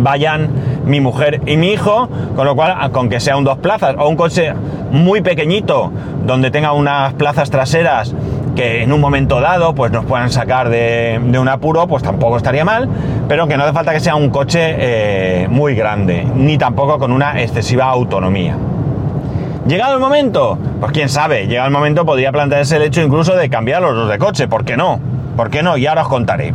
vayan 0.00 0.48
mi 0.84 1.00
mujer 1.00 1.40
y 1.46 1.56
mi 1.56 1.72
hijo, 1.72 2.08
con 2.34 2.46
lo 2.46 2.54
cual, 2.54 2.90
con 2.90 3.08
que 3.08 3.20
sea 3.20 3.36
un 3.36 3.44
dos 3.44 3.58
plazas 3.58 3.94
o 3.98 4.08
un 4.08 4.16
coche 4.16 4.52
muy 4.90 5.20
pequeñito, 5.20 5.90
donde 6.26 6.50
tenga 6.50 6.72
unas 6.72 7.14
plazas 7.14 7.50
traseras 7.50 8.14
que 8.54 8.82
en 8.82 8.92
un 8.92 9.00
momento 9.00 9.40
dado 9.40 9.74
pues 9.74 9.90
nos 9.90 10.04
puedan 10.04 10.30
sacar 10.30 10.68
de, 10.68 11.20
un 11.38 11.48
apuro, 11.48 11.86
pues 11.86 12.02
tampoco 12.02 12.36
estaría 12.36 12.64
mal, 12.64 12.88
pero 13.28 13.48
que 13.48 13.56
no 13.56 13.64
hace 13.64 13.72
falta 13.72 13.92
que 13.92 14.00
sea 14.00 14.14
un 14.14 14.30
coche 14.30 14.60
eh, 14.62 15.48
muy 15.48 15.74
grande, 15.74 16.24
ni 16.34 16.56
tampoco 16.56 16.98
con 16.98 17.10
una 17.12 17.40
excesiva 17.40 17.86
autonomía. 17.86 18.56
Llegado 19.66 19.94
el 19.94 20.00
momento, 20.00 20.58
pues 20.78 20.92
quién 20.92 21.08
sabe, 21.08 21.46
llegado 21.46 21.68
el 21.68 21.72
momento 21.72 22.04
podría 22.04 22.30
plantearse 22.32 22.76
el 22.76 22.82
hecho 22.82 23.00
incluso 23.00 23.34
de 23.34 23.48
cambiar 23.48 23.80
los 23.80 23.94
dos 23.94 24.10
de 24.10 24.18
coche, 24.18 24.46
¿por 24.46 24.62
qué 24.62 24.76
no? 24.76 25.00
¿Por 25.38 25.48
qué 25.48 25.62
no? 25.62 25.78
Y 25.78 25.86
ahora 25.86 26.02
os 26.02 26.08
contaré. 26.08 26.52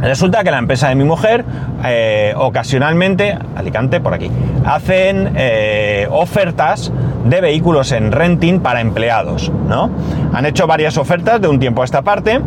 Resulta 0.00 0.44
que 0.44 0.52
la 0.52 0.58
empresa 0.58 0.90
de 0.90 0.94
mi 0.94 1.02
mujer 1.02 1.44
eh, 1.84 2.34
ocasionalmente, 2.36 3.36
Alicante 3.56 4.00
por 4.00 4.14
aquí, 4.14 4.30
hacen 4.64 5.32
eh, 5.34 6.06
ofertas 6.12 6.92
de 7.24 7.40
vehículos 7.40 7.90
en 7.90 8.12
renting 8.12 8.60
para 8.60 8.80
empleados, 8.80 9.50
¿no? 9.66 9.90
Han 10.32 10.46
hecho 10.46 10.68
varias 10.68 10.98
ofertas 10.98 11.40
de 11.40 11.48
un 11.48 11.58
tiempo 11.58 11.82
a 11.82 11.84
esta 11.84 12.02
parte, 12.02 12.40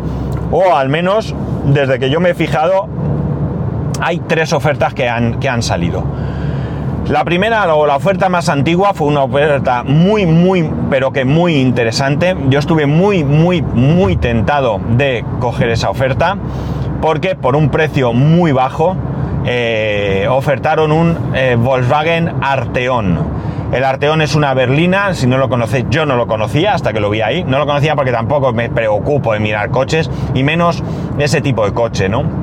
o 0.50 0.74
al 0.74 0.88
menos 0.88 1.34
desde 1.66 1.98
que 1.98 2.08
yo 2.08 2.20
me 2.20 2.30
he 2.30 2.34
fijado, 2.34 2.88
hay 4.00 4.18
tres 4.20 4.54
ofertas 4.54 4.94
que 4.94 5.10
han, 5.10 5.40
que 5.40 5.48
han 5.50 5.62
salido. 5.62 6.04
La 7.08 7.24
primera 7.24 7.74
o 7.74 7.84
la 7.84 7.96
oferta 7.96 8.28
más 8.28 8.48
antigua 8.48 8.94
fue 8.94 9.08
una 9.08 9.24
oferta 9.24 9.82
muy, 9.82 10.24
muy, 10.24 10.70
pero 10.88 11.12
que 11.12 11.24
muy 11.24 11.56
interesante. 11.56 12.36
Yo 12.48 12.60
estuve 12.60 12.86
muy, 12.86 13.24
muy, 13.24 13.60
muy 13.60 14.16
tentado 14.16 14.80
de 14.96 15.24
coger 15.40 15.70
esa 15.70 15.90
oferta 15.90 16.36
porque 17.00 17.34
por 17.34 17.56
un 17.56 17.70
precio 17.70 18.12
muy 18.12 18.52
bajo 18.52 18.96
eh, 19.44 20.28
ofertaron 20.30 20.92
un 20.92 21.18
eh, 21.34 21.56
Volkswagen 21.58 22.32
Arteon. 22.40 23.18
El 23.72 23.84
Arteon 23.84 24.22
es 24.22 24.36
una 24.36 24.54
berlina, 24.54 25.14
si 25.14 25.26
no 25.26 25.38
lo 25.38 25.48
conocéis, 25.48 25.86
yo 25.90 26.06
no 26.06 26.14
lo 26.14 26.28
conocía 26.28 26.74
hasta 26.74 26.92
que 26.92 27.00
lo 27.00 27.10
vi 27.10 27.20
ahí. 27.22 27.42
No 27.42 27.58
lo 27.58 27.66
conocía 27.66 27.96
porque 27.96 28.12
tampoco 28.12 28.52
me 28.52 28.70
preocupo 28.70 29.34
en 29.34 29.42
mirar 29.42 29.70
coches 29.70 30.08
y 30.34 30.44
menos 30.44 30.84
ese 31.18 31.40
tipo 31.40 31.64
de 31.64 31.72
coche, 31.72 32.08
¿no? 32.08 32.41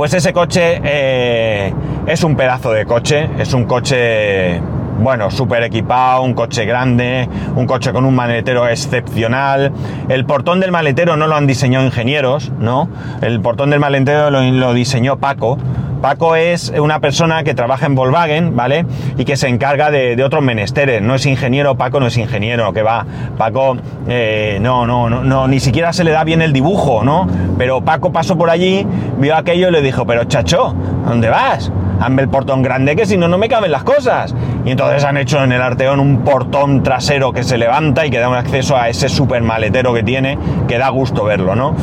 Pues 0.00 0.14
ese 0.14 0.32
coche 0.32 0.80
eh, 0.82 1.74
es 2.06 2.24
un 2.24 2.34
pedazo 2.34 2.72
de 2.72 2.86
coche, 2.86 3.28
es 3.38 3.52
un 3.52 3.64
coche, 3.64 4.58
bueno, 4.98 5.30
súper 5.30 5.62
equipado, 5.64 6.22
un 6.22 6.32
coche 6.32 6.64
grande, 6.64 7.28
un 7.54 7.66
coche 7.66 7.92
con 7.92 8.06
un 8.06 8.14
maletero 8.14 8.66
excepcional. 8.66 9.70
El 10.08 10.24
portón 10.24 10.58
del 10.58 10.72
maletero 10.72 11.18
no 11.18 11.26
lo 11.26 11.36
han 11.36 11.46
diseñado 11.46 11.84
ingenieros, 11.84 12.50
¿no? 12.58 12.88
El 13.20 13.42
portón 13.42 13.68
del 13.68 13.80
maletero 13.80 14.30
lo 14.30 14.72
diseñó 14.72 15.18
Paco 15.18 15.58
Paco 16.00 16.34
es 16.34 16.70
una 16.70 17.00
persona 17.00 17.44
que 17.44 17.54
trabaja 17.54 17.86
en 17.86 17.94
Volkswagen, 17.94 18.56
¿vale? 18.56 18.86
Y 19.18 19.24
que 19.24 19.36
se 19.36 19.48
encarga 19.48 19.90
de, 19.90 20.22
otros 20.24 20.42
menesteres. 20.42 21.02
No 21.02 21.14
es 21.14 21.26
ingeniero, 21.26 21.76
Paco 21.76 22.00
no 22.00 22.06
es 22.06 22.16
ingeniero, 22.16 22.72
que 22.72 22.82
va. 22.82 23.04
Paco, 23.36 23.76
eh, 24.08 24.58
no, 24.60 24.86
no, 24.86 25.10
no, 25.10 25.22
no, 25.22 25.46
ni 25.46 25.60
siquiera 25.60 25.92
se 25.92 26.04
le 26.04 26.10
da 26.10 26.24
bien 26.24 26.40
el 26.40 26.52
dibujo, 26.52 27.04
¿no? 27.04 27.26
Pero 27.58 27.82
Paco 27.82 28.12
pasó 28.12 28.38
por 28.38 28.48
allí, 28.48 28.86
vio 29.18 29.36
aquello 29.36 29.68
y 29.68 29.72
le 29.72 29.82
dijo, 29.82 30.06
pero 30.06 30.24
chacho, 30.24 30.74
¿dónde 31.06 31.28
vas? 31.28 31.70
Hazme 32.00 32.22
el 32.22 32.28
portón 32.30 32.62
grande 32.62 32.96
que 32.96 33.04
si 33.04 33.18
no, 33.18 33.28
no 33.28 33.36
me 33.36 33.48
caben 33.48 33.70
las 33.70 33.84
cosas. 33.84 34.34
Y 34.64 34.70
entonces 34.70 35.04
han 35.04 35.18
hecho 35.18 35.42
en 35.44 35.52
el 35.52 35.60
Arteón 35.60 36.00
un 36.00 36.20
portón 36.20 36.82
trasero 36.82 37.32
que 37.32 37.42
se 37.42 37.58
levanta 37.58 38.06
y 38.06 38.10
que 38.10 38.18
da 38.18 38.30
un 38.30 38.36
acceso 38.36 38.74
a 38.74 38.88
ese 38.88 39.10
super 39.10 39.42
maletero 39.42 39.92
que 39.92 40.02
tiene, 40.02 40.38
que 40.66 40.78
da 40.78 40.88
gusto 40.88 41.24
verlo, 41.24 41.54
¿no? 41.54 41.74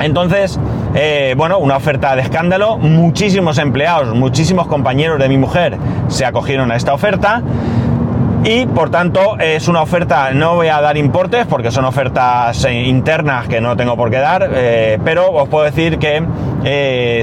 Entonces, 0.00 0.58
eh, 0.94 1.34
bueno, 1.36 1.58
una 1.58 1.76
oferta 1.76 2.14
de 2.16 2.22
escándalo, 2.22 2.76
muchísimos 2.78 3.58
empleados, 3.58 4.14
muchísimos 4.14 4.66
compañeros 4.66 5.18
de 5.18 5.28
mi 5.28 5.38
mujer 5.38 5.76
se 6.08 6.24
acogieron 6.24 6.70
a 6.70 6.76
esta 6.76 6.92
oferta. 6.94 7.42
Y 8.44 8.66
por 8.66 8.90
tanto 8.90 9.38
es 9.38 9.68
una 9.68 9.82
oferta, 9.82 10.32
no 10.32 10.56
voy 10.56 10.66
a 10.66 10.80
dar 10.80 10.96
importes 10.96 11.46
porque 11.46 11.70
son 11.70 11.84
ofertas 11.84 12.64
eh, 12.64 12.72
internas 12.72 13.46
que 13.46 13.60
no 13.60 13.76
tengo 13.76 13.96
por 13.96 14.10
qué 14.10 14.18
dar, 14.18 14.50
eh, 14.52 14.98
pero 15.04 15.30
os 15.30 15.48
puedo 15.48 15.64
decir 15.64 15.98
que 15.98 16.24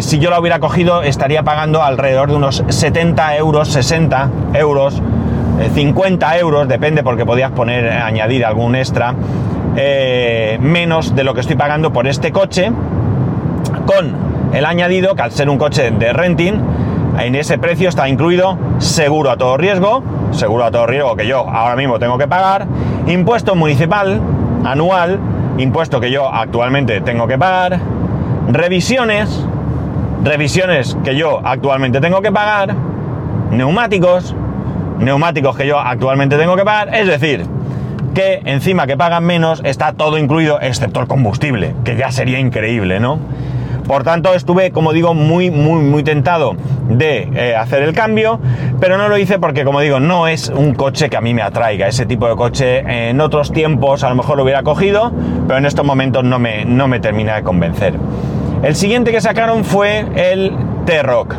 si 0.01 0.19
yo 0.19 0.29
la 0.29 0.39
hubiera 0.39 0.59
cogido 0.59 1.01
estaría 1.01 1.43
pagando 1.43 1.83
alrededor 1.83 2.29
de 2.29 2.35
unos 2.35 2.63
70 2.69 3.35
euros, 3.35 3.67
60 3.67 4.29
euros, 4.53 5.01
50 5.73 6.37
euros, 6.37 6.67
depende 6.69 7.03
porque 7.03 7.25
podías 7.25 7.51
poner, 7.51 7.91
añadir 7.91 8.45
algún 8.45 8.75
extra 8.75 9.13
eh, 9.75 10.57
menos 10.61 11.15
de 11.15 11.23
lo 11.23 11.33
que 11.33 11.41
estoy 11.41 11.55
pagando 11.55 11.91
por 11.93 12.07
este 12.07 12.31
coche, 12.31 12.71
con 13.85 14.13
el 14.53 14.65
añadido 14.65 15.15
que 15.15 15.21
al 15.21 15.31
ser 15.31 15.49
un 15.49 15.57
coche 15.57 15.91
de 15.91 16.13
renting, 16.13 16.53
en 17.19 17.35
ese 17.35 17.57
precio 17.57 17.89
está 17.89 18.07
incluido 18.07 18.57
seguro 18.77 19.29
a 19.29 19.37
todo 19.37 19.57
riesgo, 19.57 20.03
seguro 20.31 20.65
a 20.65 20.71
todo 20.71 20.87
riesgo 20.87 21.15
que 21.15 21.27
yo 21.27 21.39
ahora 21.39 21.75
mismo 21.75 21.99
tengo 21.99 22.17
que 22.17 22.27
pagar, 22.27 22.65
impuesto 23.07 23.55
municipal 23.55 24.21
anual, 24.63 25.19
impuesto 25.57 25.99
que 25.99 26.11
yo 26.11 26.33
actualmente 26.33 27.01
tengo 27.01 27.27
que 27.27 27.37
pagar, 27.37 27.79
revisiones, 28.49 29.45
revisiones 30.23 30.97
que 31.03 31.15
yo 31.15 31.41
actualmente 31.43 31.99
tengo 31.99 32.21
que 32.21 32.31
pagar, 32.31 32.73
neumáticos, 33.51 34.35
neumáticos 34.99 35.55
que 35.57 35.67
yo 35.67 35.79
actualmente 35.79 36.37
tengo 36.37 36.55
que 36.55 36.63
pagar, 36.63 36.93
es 36.93 37.07
decir, 37.07 37.45
encima 38.45 38.87
que 38.87 38.97
pagan 38.97 39.23
menos 39.23 39.61
está 39.63 39.93
todo 39.93 40.17
incluido 40.17 40.59
excepto 40.61 40.99
el 40.99 41.07
combustible, 41.07 41.73
que 41.83 41.95
ya 41.95 42.11
sería 42.11 42.39
increíble, 42.39 42.99
¿no? 42.99 43.19
Por 43.87 44.03
tanto, 44.03 44.35
estuve, 44.35 44.69
como 44.69 44.93
digo, 44.93 45.15
muy, 45.15 45.49
muy, 45.49 45.81
muy 45.81 46.03
tentado 46.03 46.55
de 46.89 47.27
eh, 47.33 47.55
hacer 47.55 47.81
el 47.81 47.93
cambio, 47.93 48.39
pero 48.79 48.99
no 48.99 49.09
lo 49.09 49.17
hice 49.17 49.39
porque, 49.39 49.63
como 49.63 49.81
digo, 49.81 49.99
no 49.99 50.27
es 50.27 50.49
un 50.49 50.75
coche 50.75 51.09
que 51.09 51.17
a 51.17 51.21
mí 51.21 51.33
me 51.33 51.41
atraiga. 51.41 51.87
Ese 51.87 52.05
tipo 52.05 52.29
de 52.29 52.35
coche 52.35 53.09
en 53.09 53.19
otros 53.19 53.51
tiempos 53.51 54.03
a 54.03 54.09
lo 54.09 54.15
mejor 54.15 54.37
lo 54.37 54.43
hubiera 54.43 54.61
cogido, 54.61 55.11
pero 55.47 55.57
en 55.57 55.65
estos 55.65 55.83
momentos 55.83 56.23
no 56.23 56.37
me, 56.37 56.65
no 56.65 56.87
me 56.87 56.99
termina 56.99 57.35
de 57.35 57.41
convencer. 57.41 57.95
El 58.61 58.75
siguiente 58.75 59.11
que 59.11 59.21
sacaron 59.21 59.63
fue 59.63 60.05
el 60.15 60.53
T-Rock 60.85 61.35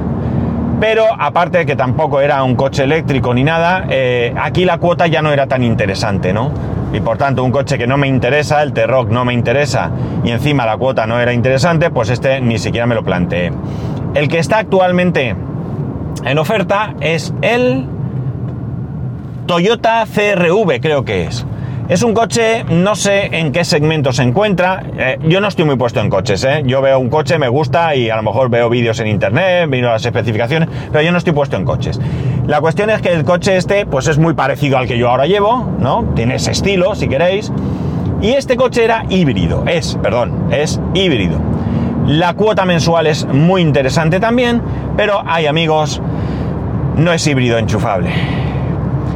pero 0.80 1.04
aparte 1.18 1.58
de 1.58 1.66
que 1.66 1.76
tampoco 1.76 2.22
era 2.22 2.42
un 2.42 2.56
coche 2.56 2.84
eléctrico 2.84 3.34
ni 3.34 3.44
nada, 3.44 3.84
eh, 3.90 4.34
aquí 4.40 4.64
la 4.64 4.78
cuota 4.78 5.06
ya 5.06 5.20
no 5.20 5.30
era 5.30 5.46
tan 5.46 5.62
interesante, 5.62 6.32
¿no? 6.32 6.50
Y 6.92 7.00
por 7.00 7.18
tanto, 7.18 7.44
un 7.44 7.52
coche 7.52 7.76
que 7.76 7.86
no 7.86 7.98
me 7.98 8.08
interesa, 8.08 8.62
el 8.62 8.72
T-Rock 8.72 9.10
no 9.10 9.24
me 9.26 9.34
interesa, 9.34 9.90
y 10.24 10.30
encima 10.30 10.64
la 10.64 10.78
cuota 10.78 11.06
no 11.06 11.20
era 11.20 11.34
interesante, 11.34 11.90
pues 11.90 12.08
este 12.08 12.40
ni 12.40 12.58
siquiera 12.58 12.86
me 12.86 12.94
lo 12.94 13.04
planteé. 13.04 13.52
El 14.14 14.28
que 14.28 14.38
está 14.38 14.58
actualmente 14.58 15.36
en 16.24 16.38
oferta 16.38 16.94
es 17.00 17.32
el 17.42 17.86
Toyota 19.46 20.04
CRV, 20.06 20.80
creo 20.80 21.04
que 21.04 21.26
es. 21.26 21.46
Es 21.90 22.04
un 22.04 22.14
coche, 22.14 22.62
no 22.70 22.94
sé 22.94 23.36
en 23.36 23.50
qué 23.50 23.64
segmento 23.64 24.12
se 24.12 24.22
encuentra. 24.22 24.84
Eh, 24.96 25.18
yo 25.26 25.40
no 25.40 25.48
estoy 25.48 25.64
muy 25.64 25.74
puesto 25.74 25.98
en 25.98 26.08
coches, 26.08 26.44
¿eh? 26.44 26.62
Yo 26.64 26.80
veo 26.80 27.00
un 27.00 27.10
coche, 27.10 27.36
me 27.36 27.48
gusta 27.48 27.96
y 27.96 28.10
a 28.10 28.14
lo 28.14 28.22
mejor 28.22 28.48
veo 28.48 28.70
vídeos 28.70 29.00
en 29.00 29.08
internet, 29.08 29.68
miro 29.68 29.88
las 29.88 30.06
especificaciones, 30.06 30.68
pero 30.92 31.02
yo 31.02 31.10
no 31.10 31.18
estoy 31.18 31.32
puesto 31.32 31.56
en 31.56 31.64
coches. 31.64 32.00
La 32.46 32.60
cuestión 32.60 32.90
es 32.90 33.02
que 33.02 33.12
el 33.12 33.24
coche 33.24 33.56
este, 33.56 33.86
pues 33.86 34.06
es 34.06 34.18
muy 34.18 34.34
parecido 34.34 34.78
al 34.78 34.86
que 34.86 34.98
yo 34.98 35.10
ahora 35.10 35.26
llevo, 35.26 35.68
¿no? 35.80 36.04
Tiene 36.14 36.36
ese 36.36 36.52
estilo, 36.52 36.94
si 36.94 37.08
queréis. 37.08 37.50
Y 38.22 38.34
este 38.34 38.56
coche 38.56 38.84
era 38.84 39.02
híbrido, 39.08 39.64
es, 39.66 39.98
perdón, 40.00 40.46
es 40.52 40.80
híbrido. 40.94 41.40
La 42.06 42.34
cuota 42.34 42.64
mensual 42.66 43.08
es 43.08 43.26
muy 43.26 43.62
interesante 43.62 44.20
también, 44.20 44.62
pero 44.96 45.24
hay 45.26 45.46
amigos, 45.46 46.00
no 46.94 47.12
es 47.12 47.26
híbrido 47.26 47.58
enchufable. 47.58 48.10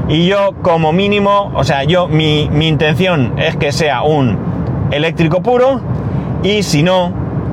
Y 0.08 0.26
yo 0.26 0.52
como 0.62 0.92
mínimo, 0.92 1.50
o 1.54 1.64
sea, 1.64 1.84
yo 1.84 2.08
mi, 2.08 2.42
intención 2.42 3.34
es 3.38 3.56
que 3.56 3.72
sea 3.72 4.02
un 4.02 4.38
eléctrico 4.90 5.42
puro 5.42 5.80
y 6.42 6.62
si 6.62 6.82
no, 6.82 7.12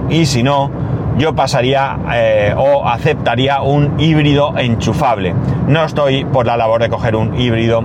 y 0.10 0.26
si 0.26 0.44
no, 0.44 0.70
yo 1.18 1.34
pasaría 1.34 1.98
eh, 2.14 2.54
o 2.58 2.86
aceptaría 2.88 3.62
un 3.62 4.00
híbrido 4.00 4.58
enchufable. 4.58 5.34
No 5.68 5.86
estoy 5.86 6.26
por 6.26 6.46
la 6.46 6.58
labor 6.58 6.82
de 6.82 6.90
coger 6.90 7.16
un 7.16 7.40
híbrido 7.40 7.84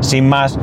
sin 0.00 0.28
más 0.28 0.58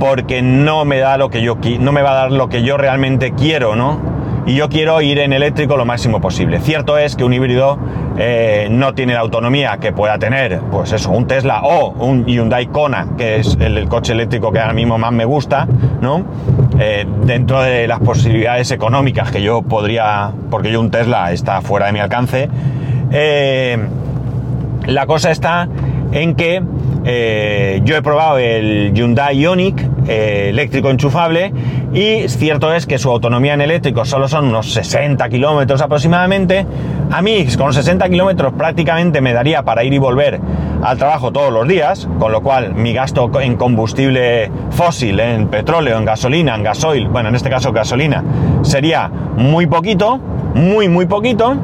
porque 0.00 0.42
no 0.42 0.84
me 0.84 0.98
da 0.98 1.16
lo 1.18 1.30
que 1.30 1.42
yo 1.42 1.56
no 1.78 1.92
me 1.92 2.02
va 2.02 2.10
a 2.10 2.14
dar 2.14 2.32
lo 2.32 2.48
que 2.48 2.62
yo 2.62 2.76
realmente 2.76 3.32
quiero, 3.32 3.76
¿no? 3.76 4.15
Y 4.46 4.54
yo 4.54 4.68
quiero 4.68 5.02
ir 5.02 5.18
en 5.18 5.32
eléctrico 5.32 5.76
lo 5.76 5.84
máximo 5.84 6.20
posible. 6.20 6.60
Cierto 6.60 6.96
es 6.96 7.16
que 7.16 7.24
un 7.24 7.32
híbrido 7.32 7.78
eh, 8.16 8.68
no 8.70 8.94
tiene 8.94 9.12
la 9.12 9.20
autonomía 9.20 9.76
que 9.78 9.92
pueda 9.92 10.18
tener, 10.18 10.60
pues 10.70 10.92
eso, 10.92 11.10
un 11.10 11.26
Tesla 11.26 11.62
o 11.64 11.90
un 11.90 12.24
Hyundai 12.26 12.68
Kona, 12.68 13.08
que 13.18 13.36
es 13.36 13.58
el, 13.60 13.88
coche 13.88 14.12
eléctrico 14.12 14.52
que 14.52 14.60
ahora 14.60 14.72
mismo 14.72 14.98
más 14.98 15.12
me 15.12 15.24
gusta, 15.24 15.66
¿no? 16.00 16.24
Eh, 16.78 17.04
dentro 17.24 17.60
de 17.60 17.88
las 17.88 17.98
posibilidades 17.98 18.70
económicas 18.70 19.32
que 19.32 19.42
yo 19.42 19.62
podría, 19.62 20.30
porque 20.48 20.70
yo 20.70 20.80
un 20.80 20.90
Tesla 20.90 21.32
está 21.32 21.60
fuera 21.60 21.86
de 21.86 21.92
mi 21.92 21.98
alcance, 21.98 22.48
eh, 23.10 23.78
la 24.86 25.06
cosa 25.06 25.32
está 25.32 25.68
en 26.12 26.36
que 26.36 26.62
yo 27.06 27.96
he 27.96 28.02
probado 28.02 28.38
el 28.38 28.92
Hyundai 28.92 29.38
Ioniq 29.38 29.80
eléctrico 30.08 30.90
enchufable 30.90 31.52
y 31.92 32.28
cierto 32.28 32.74
es 32.74 32.84
que 32.86 32.98
su 32.98 33.10
autonomía 33.10 33.54
en 33.54 33.60
eléctrico 33.60 34.04
solo 34.04 34.26
son 34.28 34.46
unos 34.46 34.72
60 34.72 35.28
kilómetros 35.28 35.80
aproximadamente. 35.80 36.66
A 37.10 37.22
mí 37.22 37.46
con 37.56 37.72
60 37.72 38.08
kilómetros 38.08 38.52
prácticamente 38.54 39.20
me 39.20 39.32
daría 39.32 39.62
para 39.62 39.84
ir 39.84 39.94
y 39.94 39.98
volver 39.98 40.40
al 40.82 40.98
trabajo 40.98 41.32
todos 41.32 41.52
los 41.52 41.66
días, 41.68 42.08
con 42.18 42.32
lo 42.32 42.42
cual 42.42 42.74
mi 42.74 42.92
gasto 42.92 43.30
en 43.40 43.56
combustible 43.56 44.50
fósil, 44.70 45.20
en 45.20 45.48
petróleo, 45.48 45.98
en 45.98 46.04
gasolina, 46.04 46.54
en 46.54 46.64
gasoil, 46.64 47.08
bueno, 47.08 47.28
en 47.28 47.36
este 47.36 47.48
caso 47.48 47.72
gasolina, 47.72 48.24
sería 48.62 49.08
muy 49.08 49.66
poquito, 49.66 50.18
muy, 50.54 50.88
muy 50.88 51.06
poquito. 51.06 51.56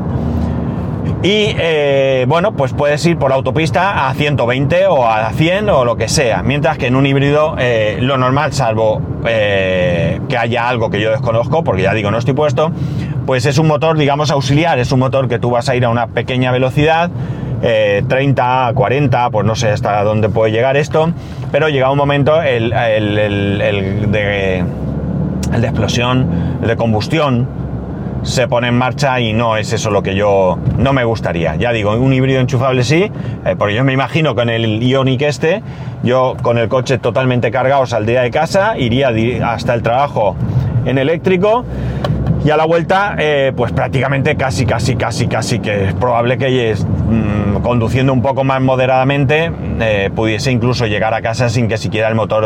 Y 1.22 1.54
eh, 1.56 2.24
bueno, 2.26 2.52
pues 2.52 2.72
puedes 2.72 3.06
ir 3.06 3.16
por 3.16 3.30
la 3.30 3.36
autopista 3.36 4.08
a 4.08 4.14
120 4.14 4.88
o 4.88 5.06
a 5.06 5.30
100 5.30 5.70
o 5.70 5.84
lo 5.84 5.94
que 5.94 6.08
sea. 6.08 6.42
Mientras 6.42 6.78
que 6.78 6.88
en 6.88 6.96
un 6.96 7.06
híbrido 7.06 7.54
eh, 7.60 7.98
lo 8.00 8.18
normal, 8.18 8.52
salvo 8.52 9.00
eh, 9.24 10.20
que 10.28 10.36
haya 10.36 10.68
algo 10.68 10.90
que 10.90 11.00
yo 11.00 11.12
desconozco, 11.12 11.62
porque 11.62 11.82
ya 11.82 11.94
digo, 11.94 12.10
no 12.10 12.18
estoy 12.18 12.34
puesto, 12.34 12.72
pues 13.24 13.46
es 13.46 13.58
un 13.58 13.68
motor, 13.68 13.96
digamos, 13.96 14.32
auxiliar. 14.32 14.80
Es 14.80 14.90
un 14.90 14.98
motor 14.98 15.28
que 15.28 15.38
tú 15.38 15.50
vas 15.50 15.68
a 15.68 15.76
ir 15.76 15.84
a 15.84 15.90
una 15.90 16.08
pequeña 16.08 16.50
velocidad 16.50 17.10
30, 17.60 18.72
40, 18.74 19.30
pues 19.30 19.46
no 19.46 19.54
sé 19.54 19.68
hasta 19.70 20.02
dónde 20.02 20.28
puede 20.28 20.50
llegar 20.50 20.76
esto, 20.76 21.12
pero 21.52 21.68
llega 21.68 21.92
un 21.92 21.98
momento 21.98 22.42
el, 22.42 22.72
el 22.72 24.10
de, 24.10 24.64
el 25.54 25.60
de 25.60 25.66
explosión, 25.68 26.58
el 26.60 26.66
de 26.66 26.74
combustión, 26.74 27.61
se 28.22 28.46
pone 28.46 28.68
en 28.68 28.78
marcha 28.78 29.20
y 29.20 29.32
no 29.32 29.56
es 29.56 29.72
eso 29.72 29.90
lo 29.90 30.02
que 30.02 30.14
yo 30.14 30.58
no 30.78 30.92
me 30.92 31.04
gustaría. 31.04 31.56
Ya 31.56 31.72
digo, 31.72 31.92
un 31.92 32.12
híbrido 32.12 32.40
enchufable 32.40 32.84
sí, 32.84 33.10
eh, 33.44 33.56
porque 33.58 33.74
yo 33.74 33.84
me 33.84 33.92
imagino 33.92 34.34
con 34.34 34.48
el 34.48 34.82
Ionic 34.82 35.22
este, 35.22 35.62
yo 36.02 36.36
con 36.42 36.58
el 36.58 36.68
coche 36.68 36.98
totalmente 36.98 37.50
cargado 37.50 37.86
saldría 37.86 38.22
de 38.22 38.30
casa, 38.30 38.78
iría 38.78 39.10
hasta 39.44 39.74
el 39.74 39.82
trabajo 39.82 40.36
en 40.84 40.98
eléctrico 40.98 41.64
y 42.44 42.50
a 42.50 42.56
la 42.56 42.64
vuelta, 42.64 43.14
eh, 43.18 43.52
pues 43.56 43.72
prácticamente 43.72 44.36
casi, 44.36 44.66
casi, 44.66 44.96
casi, 44.96 45.26
casi 45.28 45.60
que 45.60 45.86
es 45.88 45.94
probable 45.94 46.38
que 46.38 46.74
mm, 46.74 47.62
conduciendo 47.62 48.12
un 48.12 48.22
poco 48.22 48.42
más 48.42 48.60
moderadamente 48.60 49.52
eh, 49.80 50.10
pudiese 50.14 50.50
incluso 50.50 50.86
llegar 50.86 51.14
a 51.14 51.22
casa 51.22 51.48
sin 51.48 51.68
que 51.68 51.76
siquiera 51.76 52.08
el 52.08 52.14
motor 52.14 52.44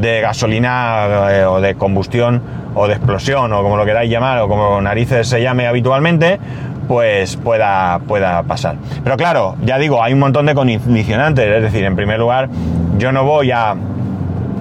de 0.00 0.20
gasolina 0.20 1.06
o 1.48 1.60
de 1.60 1.74
combustión 1.76 2.42
o 2.74 2.86
de 2.86 2.94
explosión 2.94 3.52
o 3.52 3.62
como 3.62 3.76
lo 3.76 3.84
queráis 3.84 4.10
llamar 4.10 4.40
o 4.40 4.48
como 4.48 4.80
narices 4.80 5.28
se 5.28 5.40
llame 5.40 5.66
habitualmente, 5.66 6.38
pues 6.88 7.36
pueda, 7.36 8.00
pueda 8.06 8.42
pasar. 8.42 8.76
Pero 9.02 9.16
claro, 9.16 9.56
ya 9.64 9.78
digo, 9.78 10.02
hay 10.02 10.12
un 10.12 10.18
montón 10.18 10.46
de 10.46 10.54
condicionantes, 10.54 11.46
es 11.46 11.62
decir, 11.62 11.84
en 11.84 11.96
primer 11.96 12.18
lugar, 12.18 12.48
yo 12.98 13.12
no 13.12 13.24
voy 13.24 13.50
a 13.50 13.74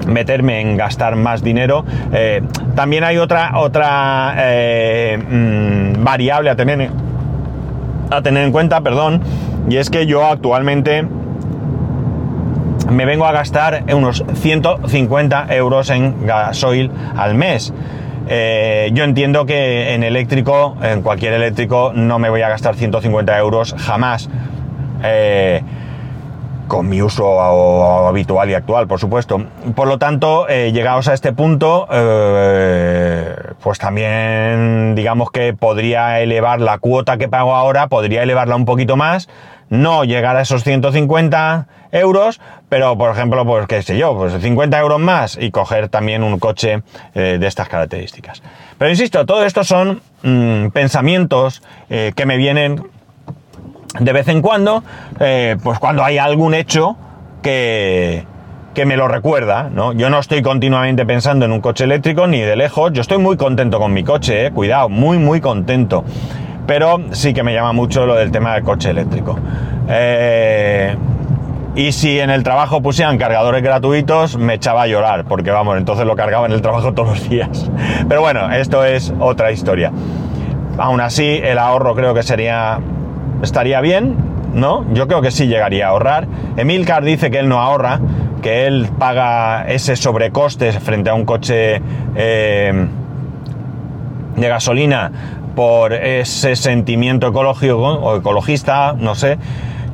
meterme 0.08 0.62
en 0.62 0.78
gastar 0.78 1.16
más 1.16 1.44
dinero. 1.44 1.86
Eh, 2.12 2.42
también 2.76 3.04
hay 3.04 3.18
otra, 3.18 3.58
otra 3.58 4.36
eh, 4.38 5.18
mm, 5.18 6.04
variable 6.04 6.50
a 6.50 6.56
tener, 6.56 6.90
a 8.10 8.22
tener 8.22 8.44
en 8.44 8.52
cuenta, 8.52 8.82
perdón, 8.82 9.22
y 9.70 9.78
es 9.78 9.90
que 9.90 10.06
yo 10.06 10.26
actualmente 10.26 11.06
me 12.90 13.06
vengo 13.06 13.26
a 13.26 13.32
gastar 13.32 13.84
unos 13.94 14.24
150 14.34 15.56
euros 15.56 15.90
en 15.90 16.26
gasoil 16.26 16.92
al 17.16 17.36
mes. 17.36 17.74
Eh, 18.28 18.92
yo 18.94 19.04
entiendo 19.04 19.46
que 19.46 19.94
en 19.94 20.04
eléctrico, 20.04 20.78
en 20.82 21.02
cualquier 21.02 21.34
eléctrico, 21.34 21.92
no 21.94 22.20
me 22.20 22.30
voy 22.30 22.42
a 22.42 22.50
gastar 22.50 22.76
150 22.76 23.38
euros 23.38 23.76
jamás. 23.78 24.30
Eh, 25.04 25.62
con 26.68 26.88
mi 26.88 27.02
uso 27.02 28.08
habitual 28.08 28.50
y 28.50 28.54
actual, 28.54 28.88
por 28.88 29.00
supuesto. 29.00 29.46
Por 29.76 29.88
lo 29.88 30.00
tanto, 30.00 30.48
eh, 30.50 30.72
llegados 30.72 31.08
a 31.10 31.14
este 31.14 31.34
punto, 31.34 31.88
pues 33.62 33.80
también 33.80 34.96
digamos 34.96 35.30
que 35.30 35.54
podría 35.54 36.22
elevar 36.22 36.62
la 36.62 36.78
cuota 36.80 37.18
que 37.18 37.28
pago 37.28 37.54
ahora, 37.54 37.88
podría 37.88 38.24
elevarla 38.24 38.56
un 38.56 38.66
poquito 38.66 38.96
más, 38.96 39.30
no 39.70 40.04
llegar 40.04 40.36
a 40.36 40.42
esos 40.42 40.64
150 40.64 41.68
euros, 41.92 42.42
pero 42.70 42.98
por 42.98 43.12
ejemplo, 43.12 43.46
pues 43.46 43.68
qué 43.68 43.82
sé 43.82 43.98
yo, 43.98 44.16
pues 44.16 44.34
50 44.42 44.80
euros 44.80 45.00
más 45.00 45.38
y 45.40 45.52
coger 45.52 45.90
también 45.90 46.24
un 46.24 46.40
coche 46.40 46.82
eh, 47.14 47.38
de 47.40 47.48
estas 47.48 47.70
características. 47.70 48.42
Pero 48.78 48.90
insisto, 48.90 49.26
todo 49.26 49.46
esto 49.46 49.64
son 49.64 50.02
mm, 50.24 50.70
pensamientos 50.70 51.62
eh, 51.90 52.14
que 52.16 52.26
me 52.26 52.38
vienen 52.38 52.84
de 54.00 54.12
vez 54.12 54.28
en 54.28 54.42
cuando, 54.42 54.84
eh, 55.20 55.56
pues 55.64 55.78
cuando 55.78 56.04
hay 56.04 56.18
algún 56.18 56.56
hecho 56.56 56.98
que, 57.44 58.26
que 58.74 58.86
me 58.86 58.98
lo 58.98 59.08
recuerda, 59.08 59.70
¿no? 59.72 59.94
Yo 59.94 60.10
no 60.10 60.20
estoy 60.20 60.42
continuamente 60.42 61.06
pensando 61.06 61.46
en 61.46 61.52
un 61.52 61.62
coche 61.62 61.84
eléctrico 61.84 62.26
ni 62.26 62.42
de 62.42 62.56
lejos, 62.56 62.92
yo 62.94 63.02
estoy 63.02 63.20
muy 63.20 63.38
contento 63.38 63.80
con 63.80 63.94
mi 63.94 64.04
coche, 64.04 64.50
cuidado, 64.52 64.90
muy 64.90 65.20
muy 65.20 65.42
contento. 65.42 66.04
Pero 66.66 67.00
sí 67.12 67.34
que 67.34 67.44
me 67.44 67.54
llama 67.54 67.74
mucho 67.74 68.06
lo 68.06 68.16
del 68.16 68.32
tema 68.32 68.54
del 68.54 68.64
coche 68.64 68.90
eléctrico. 68.90 69.38
Eh, 69.90 70.96
y 71.76 71.92
si 71.92 72.20
en 72.20 72.30
el 72.30 72.44
trabajo 72.44 72.82
pusieran 72.82 73.18
cargadores 73.18 73.64
gratuitos, 73.64 74.38
me 74.38 74.54
echaba 74.56 74.84
a 74.84 74.88
llorar, 74.88 75.26
porque 75.26 75.50
vamos, 75.50 75.78
entonces 75.78 76.06
lo 76.06 76.16
cargaba 76.16 76.46
en 76.46 76.52
el 76.52 76.62
trabajo 76.62 76.94
todos 76.94 77.10
los 77.10 77.30
días. 77.30 77.72
Pero 78.08 78.22
bueno, 78.22 78.52
esto 78.52 78.86
es 78.86 79.14
otra 79.20 79.52
historia. 79.52 79.92
Aún 80.78 81.02
así, 81.02 81.40
el 81.44 81.58
ahorro 81.58 81.96
creo 81.96 82.14
que 82.14 82.24
sería. 82.24 82.80
estaría 83.42 83.82
bien, 83.82 84.16
¿no? 84.54 84.86
Yo 84.94 85.08
creo 85.08 85.22
que 85.22 85.32
sí 85.32 85.48
llegaría 85.48 85.88
a 85.88 85.90
ahorrar. 85.90 86.28
Emilcar 86.58 87.04
dice 87.04 87.32
que 87.32 87.40
él 87.40 87.50
no 87.50 87.60
ahorra, 87.60 88.00
que 88.42 88.68
él 88.68 88.88
paga 89.00 89.66
ese 89.68 89.96
sobrecoste 89.96 90.72
frente 90.74 91.10
a 91.10 91.16
un 91.16 91.26
coche 91.26 91.82
eh, 92.16 92.88
de 94.36 94.48
gasolina 94.48 95.12
por 95.56 95.94
ese 95.94 96.56
sentimiento 96.56 97.28
ecológico 97.28 97.78
o 97.78 98.18
ecologista, 98.18 98.94
no 98.98 99.16
sé. 99.16 99.38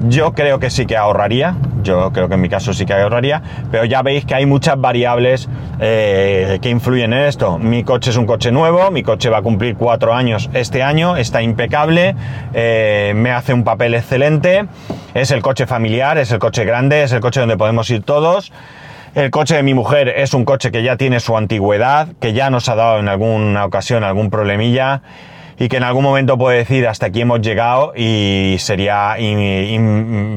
Yo 0.08 0.32
creo 0.32 0.60
que 0.60 0.70
sí 0.70 0.86
que 0.86 0.96
ahorraría, 0.96 1.56
yo 1.84 2.14
creo 2.14 2.30
que 2.30 2.36
en 2.36 2.42
mi 2.42 2.48
caso 2.48 2.74
sí 2.74 2.86
que 2.86 2.94
ahorraría, 2.94 3.42
pero 3.70 3.84
ya 3.84 4.02
veis 4.02 4.24
que 4.24 4.34
hay 4.34 4.46
muchas 4.46 4.80
variables 4.80 5.50
eh, 5.82 6.58
que 6.62 6.70
influyen 6.70 7.12
en 7.12 7.24
esto. 7.24 7.58
Mi 7.58 7.84
coche 7.84 8.12
es 8.12 8.16
un 8.16 8.26
coche 8.26 8.50
nuevo, 8.50 8.92
mi 8.92 9.04
coche 9.04 9.30
va 9.30 9.40
a 9.40 9.42
cumplir 9.42 9.76
cuatro 9.76 10.14
años 10.14 10.50
este 10.54 10.84
año, 10.84 11.18
está 11.18 11.42
impecable, 11.42 12.16
eh, 12.54 13.12
me 13.14 13.32
hace 13.32 13.54
un 13.54 13.66
papel 13.66 13.94
excelente, 13.94 14.68
es 15.14 15.32
el 15.32 15.42
coche 15.42 15.68
familiar, 15.68 16.18
es 16.18 16.32
el 16.32 16.40
coche 16.40 16.64
grande, 16.64 17.04
es 17.04 17.12
el 17.12 17.20
coche 17.20 17.42
donde 17.42 17.58
podemos 17.58 17.90
ir 17.90 18.02
todos. 18.04 18.54
El 19.16 19.32
coche 19.32 19.56
de 19.56 19.64
mi 19.64 19.74
mujer 19.74 20.08
es 20.08 20.34
un 20.34 20.46
coche 20.46 20.72
que 20.72 20.82
ya 20.82 20.96
tiene 20.96 21.20
su 21.20 21.36
antigüedad, 21.36 22.10
que 22.22 22.32
ya 22.32 22.50
nos 22.50 22.70
ha 22.70 22.76
dado 22.76 23.00
en 23.00 23.10
alguna 23.10 23.66
ocasión 23.66 24.06
algún 24.06 24.30
problemilla 24.30 25.02
y 25.60 25.68
que 25.68 25.78
en 25.78 25.84
algún 25.84 26.04
momento 26.04 26.38
puede 26.38 26.60
decir 26.60 26.88
hasta 26.88 27.08
aquí 27.08 27.22
hemos 27.22 27.42
llegado 27.42 27.92
y 27.96 28.56
sería, 28.60 29.16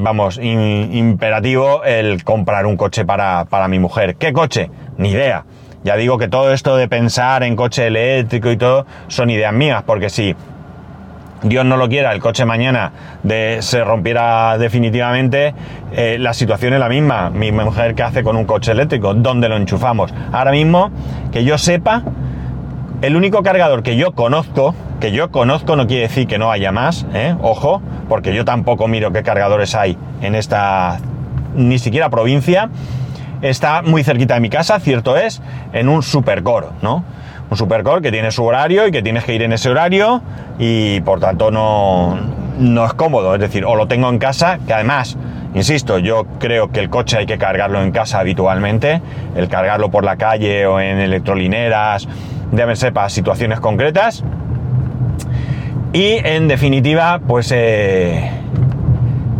vamos, 0.01 0.37
imperativo 0.41 1.83
el 1.85 2.25
comprar 2.25 2.65
un 2.65 2.75
coche 2.75 3.05
para, 3.05 3.45
para 3.45 3.69
mi 3.69 3.79
mujer. 3.79 4.15
¿Qué 4.15 4.33
coche? 4.33 4.69
Ni 4.97 5.11
idea. 5.11 5.45
Ya 5.85 5.95
digo 5.95 6.17
que 6.17 6.27
todo 6.27 6.53
esto 6.53 6.75
de 6.75 6.89
pensar 6.89 7.43
en 7.43 7.55
coche 7.55 7.87
eléctrico 7.87 8.51
y 8.51 8.57
todo 8.57 8.85
son 9.07 9.29
ideas 9.29 9.53
mías, 9.53 9.83
porque 9.85 10.09
si 10.09 10.35
Dios 11.41 11.65
no 11.65 11.77
lo 11.77 11.89
quiera, 11.89 12.11
el 12.13 12.19
coche 12.19 12.45
mañana 12.45 12.91
de, 13.23 13.57
se 13.61 13.83
rompiera 13.83 14.57
definitivamente, 14.57 15.53
eh, 15.93 16.17
la 16.19 16.33
situación 16.33 16.73
es 16.73 16.79
la 16.79 16.89
misma. 16.89 17.29
Mi 17.29 17.51
mujer, 17.51 17.95
¿qué 17.95 18.03
hace 18.03 18.23
con 18.23 18.35
un 18.37 18.45
coche 18.45 18.71
eléctrico? 18.71 19.13
¿Dónde 19.13 19.49
lo 19.49 19.55
enchufamos? 19.57 20.13
Ahora 20.31 20.51
mismo, 20.51 20.89
que 21.31 21.43
yo 21.43 21.57
sepa, 21.57 22.03
el 23.03 23.17
único 23.17 23.43
cargador 23.43 23.83
que 23.83 23.97
yo 23.97 24.13
conozco, 24.13 24.73
que 25.01 25.11
yo 25.11 25.29
conozco 25.29 25.75
no 25.75 25.87
quiere 25.87 26.03
decir 26.03 26.25
que 26.25 26.37
no 26.37 26.51
haya 26.51 26.71
más, 26.71 27.05
¿eh? 27.13 27.35
ojo, 27.41 27.81
porque 28.07 28.33
yo 28.33 28.45
tampoco 28.45 28.87
miro 28.87 29.11
qué 29.11 29.23
cargadores 29.23 29.75
hay 29.75 29.97
en 30.21 30.35
esta 30.35 30.99
ni 31.53 31.79
siquiera 31.79 32.09
provincia, 32.09 32.69
está 33.41 33.81
muy 33.81 34.05
cerquita 34.05 34.35
de 34.35 34.39
mi 34.39 34.49
casa, 34.49 34.79
cierto 34.79 35.17
es, 35.17 35.41
en 35.73 35.89
un 35.89 36.01
supercore, 36.01 36.67
¿no? 36.81 37.03
Un 37.51 37.57
supercore 37.57 38.01
que 38.01 38.09
tiene 38.09 38.31
su 38.31 38.45
horario 38.45 38.87
y 38.87 38.91
que 38.91 39.01
tienes 39.01 39.25
que 39.25 39.35
ir 39.35 39.41
en 39.41 39.51
ese 39.51 39.69
horario 39.69 40.21
y 40.57 41.01
por 41.01 41.19
tanto 41.19 41.51
no, 41.51 42.17
no 42.57 42.85
es 42.85 42.93
cómodo, 42.93 43.35
es 43.35 43.41
decir, 43.41 43.65
o 43.65 43.75
lo 43.75 43.85
tengo 43.89 44.07
en 44.07 44.17
casa, 44.17 44.59
que 44.65 44.73
además, 44.73 45.17
insisto, 45.53 45.99
yo 45.99 46.25
creo 46.39 46.71
que 46.71 46.79
el 46.79 46.89
coche 46.89 47.17
hay 47.17 47.25
que 47.25 47.37
cargarlo 47.37 47.81
en 47.81 47.91
casa 47.91 48.19
habitualmente, 48.19 49.01
el 49.35 49.49
cargarlo 49.49 49.91
por 49.91 50.05
la 50.05 50.15
calle 50.15 50.65
o 50.65 50.79
en 50.79 50.99
electrolineras 50.99 52.07
deben 52.53 52.75
ser 52.75 52.93
situaciones 53.09 53.59
concretas. 53.59 54.23
Y 55.91 56.19
en 56.23 56.47
definitiva, 56.47 57.19
pues 57.27 57.51
eh, 57.51 58.31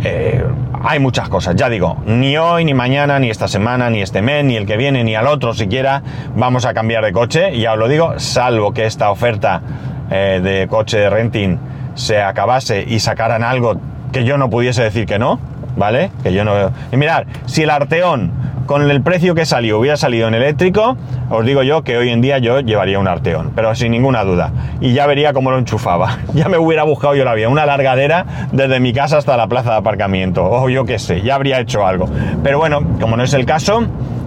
eh, 0.04 0.44
hay 0.82 0.98
muchas 0.98 1.28
cosas. 1.28 1.56
Ya 1.56 1.68
digo, 1.68 1.96
ni 2.06 2.36
hoy, 2.36 2.64
ni 2.64 2.74
mañana, 2.74 3.18
ni 3.18 3.30
esta 3.30 3.48
semana, 3.48 3.90
ni 3.90 4.02
este 4.02 4.22
mes, 4.22 4.44
ni 4.44 4.56
el 4.56 4.66
que 4.66 4.76
viene, 4.76 5.02
ni 5.02 5.14
al 5.14 5.26
otro 5.26 5.54
siquiera 5.54 6.02
vamos 6.36 6.64
a 6.64 6.74
cambiar 6.74 7.04
de 7.04 7.12
coche. 7.12 7.58
Ya 7.58 7.72
os 7.72 7.78
lo 7.78 7.88
digo, 7.88 8.18
salvo 8.18 8.72
que 8.72 8.84
esta 8.86 9.10
oferta 9.10 9.62
eh, 10.10 10.40
de 10.42 10.68
coche 10.68 10.98
de 10.98 11.10
renting 11.10 11.58
se 11.94 12.20
acabase 12.20 12.84
y 12.86 13.00
sacaran 13.00 13.42
algo 13.42 13.76
que 14.12 14.24
yo 14.24 14.36
no 14.38 14.50
pudiese 14.50 14.82
decir 14.82 15.06
que 15.06 15.18
no, 15.18 15.40
¿vale? 15.76 16.10
Que 16.22 16.32
yo 16.32 16.44
no. 16.44 16.54
Y 16.92 16.96
mirad, 16.96 17.24
si 17.46 17.62
el 17.62 17.70
Arteón 17.70 18.30
con 18.66 18.88
el 18.90 19.02
precio 19.02 19.34
que 19.34 19.44
salió 19.44 19.78
hubiera 19.78 19.96
salido 19.96 20.28
en 20.28 20.34
eléctrico, 20.34 20.96
os 21.30 21.44
digo 21.44 21.62
yo 21.62 21.82
que 21.82 21.96
hoy 21.96 22.10
en 22.10 22.20
día 22.20 22.38
yo 22.38 22.60
llevaría 22.60 22.98
un 22.98 23.08
Arteón, 23.08 23.52
pero 23.54 23.74
sin 23.74 23.92
ninguna 23.92 24.24
duda. 24.24 24.52
Y 24.80 24.92
ya 24.92 25.06
vería 25.06 25.32
cómo 25.32 25.50
lo 25.50 25.58
enchufaba. 25.58 26.18
Ya 26.34 26.48
me 26.48 26.58
hubiera 26.58 26.82
buscado 26.82 27.14
yo 27.14 27.24
la 27.24 27.34
vía, 27.34 27.48
una 27.48 27.64
largadera 27.64 28.26
desde 28.50 28.80
mi 28.80 28.92
casa 28.92 29.18
hasta 29.18 29.36
la 29.36 29.46
plaza 29.46 29.70
de 29.70 29.76
aparcamiento, 29.76 30.44
o 30.44 30.68
yo 30.68 30.84
qué 30.84 30.98
sé, 30.98 31.22
ya 31.22 31.36
habría 31.36 31.60
hecho 31.60 31.86
algo. 31.86 32.08
Pero 32.42 32.58
bueno, 32.58 32.82
como 33.00 33.16
no 33.16 33.22
es 33.22 33.34
el 33.34 33.46
caso, 33.46 33.84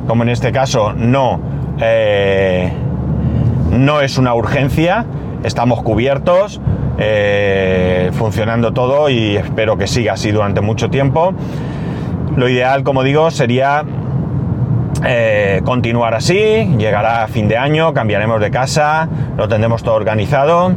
como 0.07 0.23
en 0.23 0.29
este 0.29 0.51
caso 0.51 0.93
no, 0.93 1.41
eh, 1.81 2.71
no 3.71 3.99
es 4.01 4.17
una 4.17 4.33
urgencia, 4.35 5.05
estamos 5.43 5.83
cubiertos, 5.83 6.61
eh, 6.97 8.09
funcionando 8.13 8.71
todo 8.71 9.09
y 9.09 9.35
espero 9.35 9.77
que 9.77 9.87
siga 9.87 10.13
así 10.13 10.31
durante 10.31 10.61
mucho 10.61 10.89
tiempo. 10.89 11.33
Lo 12.37 12.47
ideal, 12.47 12.83
como 12.83 13.03
digo, 13.03 13.29
sería 13.31 13.83
eh, 15.05 15.61
continuar 15.63 16.13
así, 16.13 16.65
llegará 16.77 17.27
fin 17.27 17.47
de 17.47 17.57
año, 17.57 17.93
cambiaremos 17.93 18.41
de 18.41 18.51
casa, 18.51 19.07
lo 19.37 19.47
tendremos 19.47 19.83
todo 19.83 19.95
organizado 19.95 20.73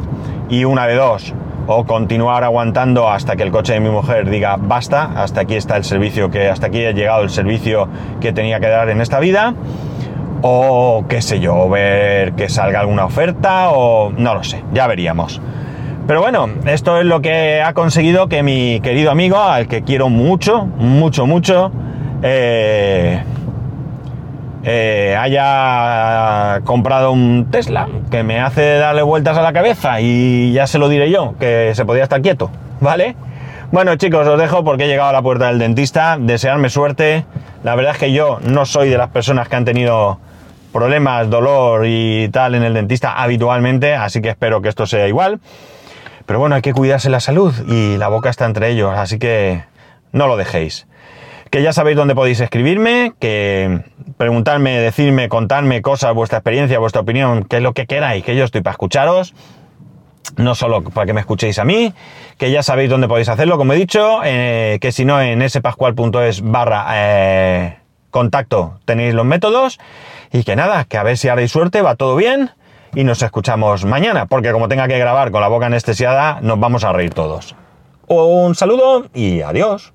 y 0.49 0.65
una 0.65 0.87
de 0.87 0.95
dos, 0.95 1.35
o 1.67 1.85
continuar 1.85 2.45
aguantando 2.45 3.09
hasta 3.09 3.37
que 3.37 3.43
el 3.43 3.51
coche 3.51 3.75
de 3.75 3.81
mi 3.81 3.91
mujer 3.91 4.29
diga 4.29 4.57
basta, 4.59 5.11
hasta 5.17 5.43
aquí 5.43 5.55
está 5.55 5.77
el 5.77 5.85
servicio 5.85 6.31
que, 6.31 6.49
hasta 6.49 6.67
aquí 6.67 6.85
ha 6.85 6.93
llegado 6.93 7.23
el 7.23 7.31
servicio 7.31 7.89
que 8.21 8.33
tenía 8.33 8.61
que 8.61 8.69
dar 8.69 8.89
en 8.91 9.01
esta 9.01 9.21
vida, 9.21 9.55
o 10.43 11.05
qué 11.09 11.23
sé 11.23 11.41
yo, 11.41 11.69
ver 11.69 12.33
que 12.33 12.49
salga 12.49 12.81
alguna 12.81 13.05
oferta, 13.05 13.71
o 13.71 14.13
no 14.17 14.35
lo 14.35 14.45
sé, 14.45 14.63
ya 14.73 14.87
veríamos. 14.87 15.41
Pero 16.07 16.23
bueno, 16.23 16.49
esto 16.67 16.99
es 16.99 17.07
lo 17.07 17.21
que 17.21 17.63
ha 17.63 17.73
conseguido 17.73 18.29
que 18.29 18.43
mi 18.43 18.81
querido 18.81 19.11
amigo, 19.11 19.39
al 19.39 19.69
que 19.69 19.83
quiero 19.83 20.09
mucho, 20.09 20.67
mucho, 20.67 21.27
mucho, 21.27 21.71
eh, 22.23 23.23
eh, 24.63 25.17
haya 25.19 26.61
comprado 26.65 27.13
un 27.13 27.49
Tesla 27.51 27.89
que 28.11 28.23
me 28.23 28.41
hace 28.41 28.77
darle 28.77 29.03
vueltas 29.03 29.39
a 29.39 29.43
la 29.43 29.53
cabeza 29.53 30.01
y 30.01 30.53
ya 30.53 30.67
se 30.67 30.79
lo 30.79 30.89
diré 30.89 31.11
yo, 31.11 31.35
que 31.39 31.73
se 31.75 31.85
podía 31.87 32.03
estar 32.03 32.21
quieto, 32.21 32.51
¿vale? 32.81 33.17
Bueno 33.73 33.97
chicos, 33.97 34.27
os 34.27 34.39
dejo 34.39 34.63
porque 34.63 34.85
he 34.85 34.89
llegado 34.89 35.09
a 35.11 35.13
la 35.13 35.23
puerta 35.23 35.47
del 35.47 35.59
dentista, 35.59 36.19
desearme 36.21 36.69
suerte. 36.69 37.25
La 37.65 37.75
verdad 37.75 37.93
es 37.93 37.99
que 37.99 38.13
yo 38.13 38.39
no 38.43 38.67
soy 38.67 38.91
de 38.91 38.99
las 38.99 39.09
personas 39.09 39.49
que 39.49 39.57
han 39.57 39.65
tenido 39.65 40.19
problemas, 40.73 41.31
dolor 41.31 41.87
y 41.87 42.29
tal 42.29 42.55
en 42.55 42.63
el 42.63 42.75
dentista 42.75 43.13
habitualmente, 43.23 43.95
así 43.95 44.21
que 44.21 44.29
espero 44.29 44.61
que 44.61 44.69
esto 44.69 44.87
sea 44.87 45.09
igual. 45.09 45.41
Pero 46.27 46.39
bueno, 46.39 46.55
hay 46.55 46.63
que 46.63 46.75
cuidarse 46.75 47.09
la 47.09 47.21
salud 47.21 47.55
y 47.67 47.97
la 47.97 48.09
boca 48.09 48.29
está 48.29 48.45
entre 48.45 48.71
ellos, 48.71 48.93
así 48.95 49.19
que 49.19 49.65
no 50.13 50.27
lo 50.27 50.37
dejéis 50.37 50.87
que 51.51 51.63
ya 51.63 51.73
sabéis 51.73 51.97
dónde 51.97 52.15
podéis 52.15 52.41
escribirme, 52.41 53.13
que 53.19 53.81
preguntarme, 54.17 54.79
decirme, 54.79 55.29
contarme 55.29 55.83
cosas, 55.83 56.15
vuestra 56.15 56.39
experiencia, 56.39 56.79
vuestra 56.79 57.03
opinión, 57.03 57.45
qué 57.45 57.57
es 57.57 57.63
lo 57.63 57.73
que 57.73 57.87
queráis, 57.87 58.25
que 58.25 58.37
yo 58.37 58.45
estoy 58.45 58.61
para 58.61 58.73
escucharos, 58.73 59.35
no 60.37 60.55
solo 60.55 60.85
para 60.85 61.07
que 61.07 61.13
me 61.13 61.21
escuchéis 61.21 61.59
a 61.59 61.65
mí, 61.65 61.93
que 62.39 62.53
ya 62.53 62.63
sabéis 62.63 62.89
dónde 62.89 63.09
podéis 63.09 63.29
hacerlo, 63.29 63.59
como 63.59 63.73
he 63.73 63.77
dicho, 63.77 64.21
eh, 64.25 64.79
que 64.81 64.93
si 64.93 65.05
no 65.05 65.21
en 65.21 65.49
spascual.es 65.49 66.43
barra 66.43 66.87
eh, 66.93 67.79
contacto 68.11 68.79
tenéis 68.85 69.15
los 69.15 69.27
métodos, 69.27 69.81
y 70.33 70.45
que 70.45 70.55
nada, 70.55 70.85
que 70.85 70.99
a 70.99 71.03
ver 71.03 71.19
si 71.19 71.29
haréis 71.29 71.51
suerte, 71.51 71.83
va 71.83 71.97
todo 71.97 72.15
bien, 72.15 72.51
y 72.95 73.03
nos 73.03 73.23
escuchamos 73.23 73.85
mañana, 73.85 74.27
porque 74.27 74.53
como 74.53 74.69
tenga 74.69 74.87
que 74.87 74.99
grabar 74.99 75.33
con 75.33 75.41
la 75.41 75.49
boca 75.49 75.67
anestesiada, 75.67 76.39
nos 76.43 76.61
vamos 76.61 76.85
a 76.85 76.93
reír 76.93 77.13
todos. 77.13 77.57
Un 78.07 78.55
saludo 78.55 79.07
y 79.15 79.41
adiós. 79.43 79.93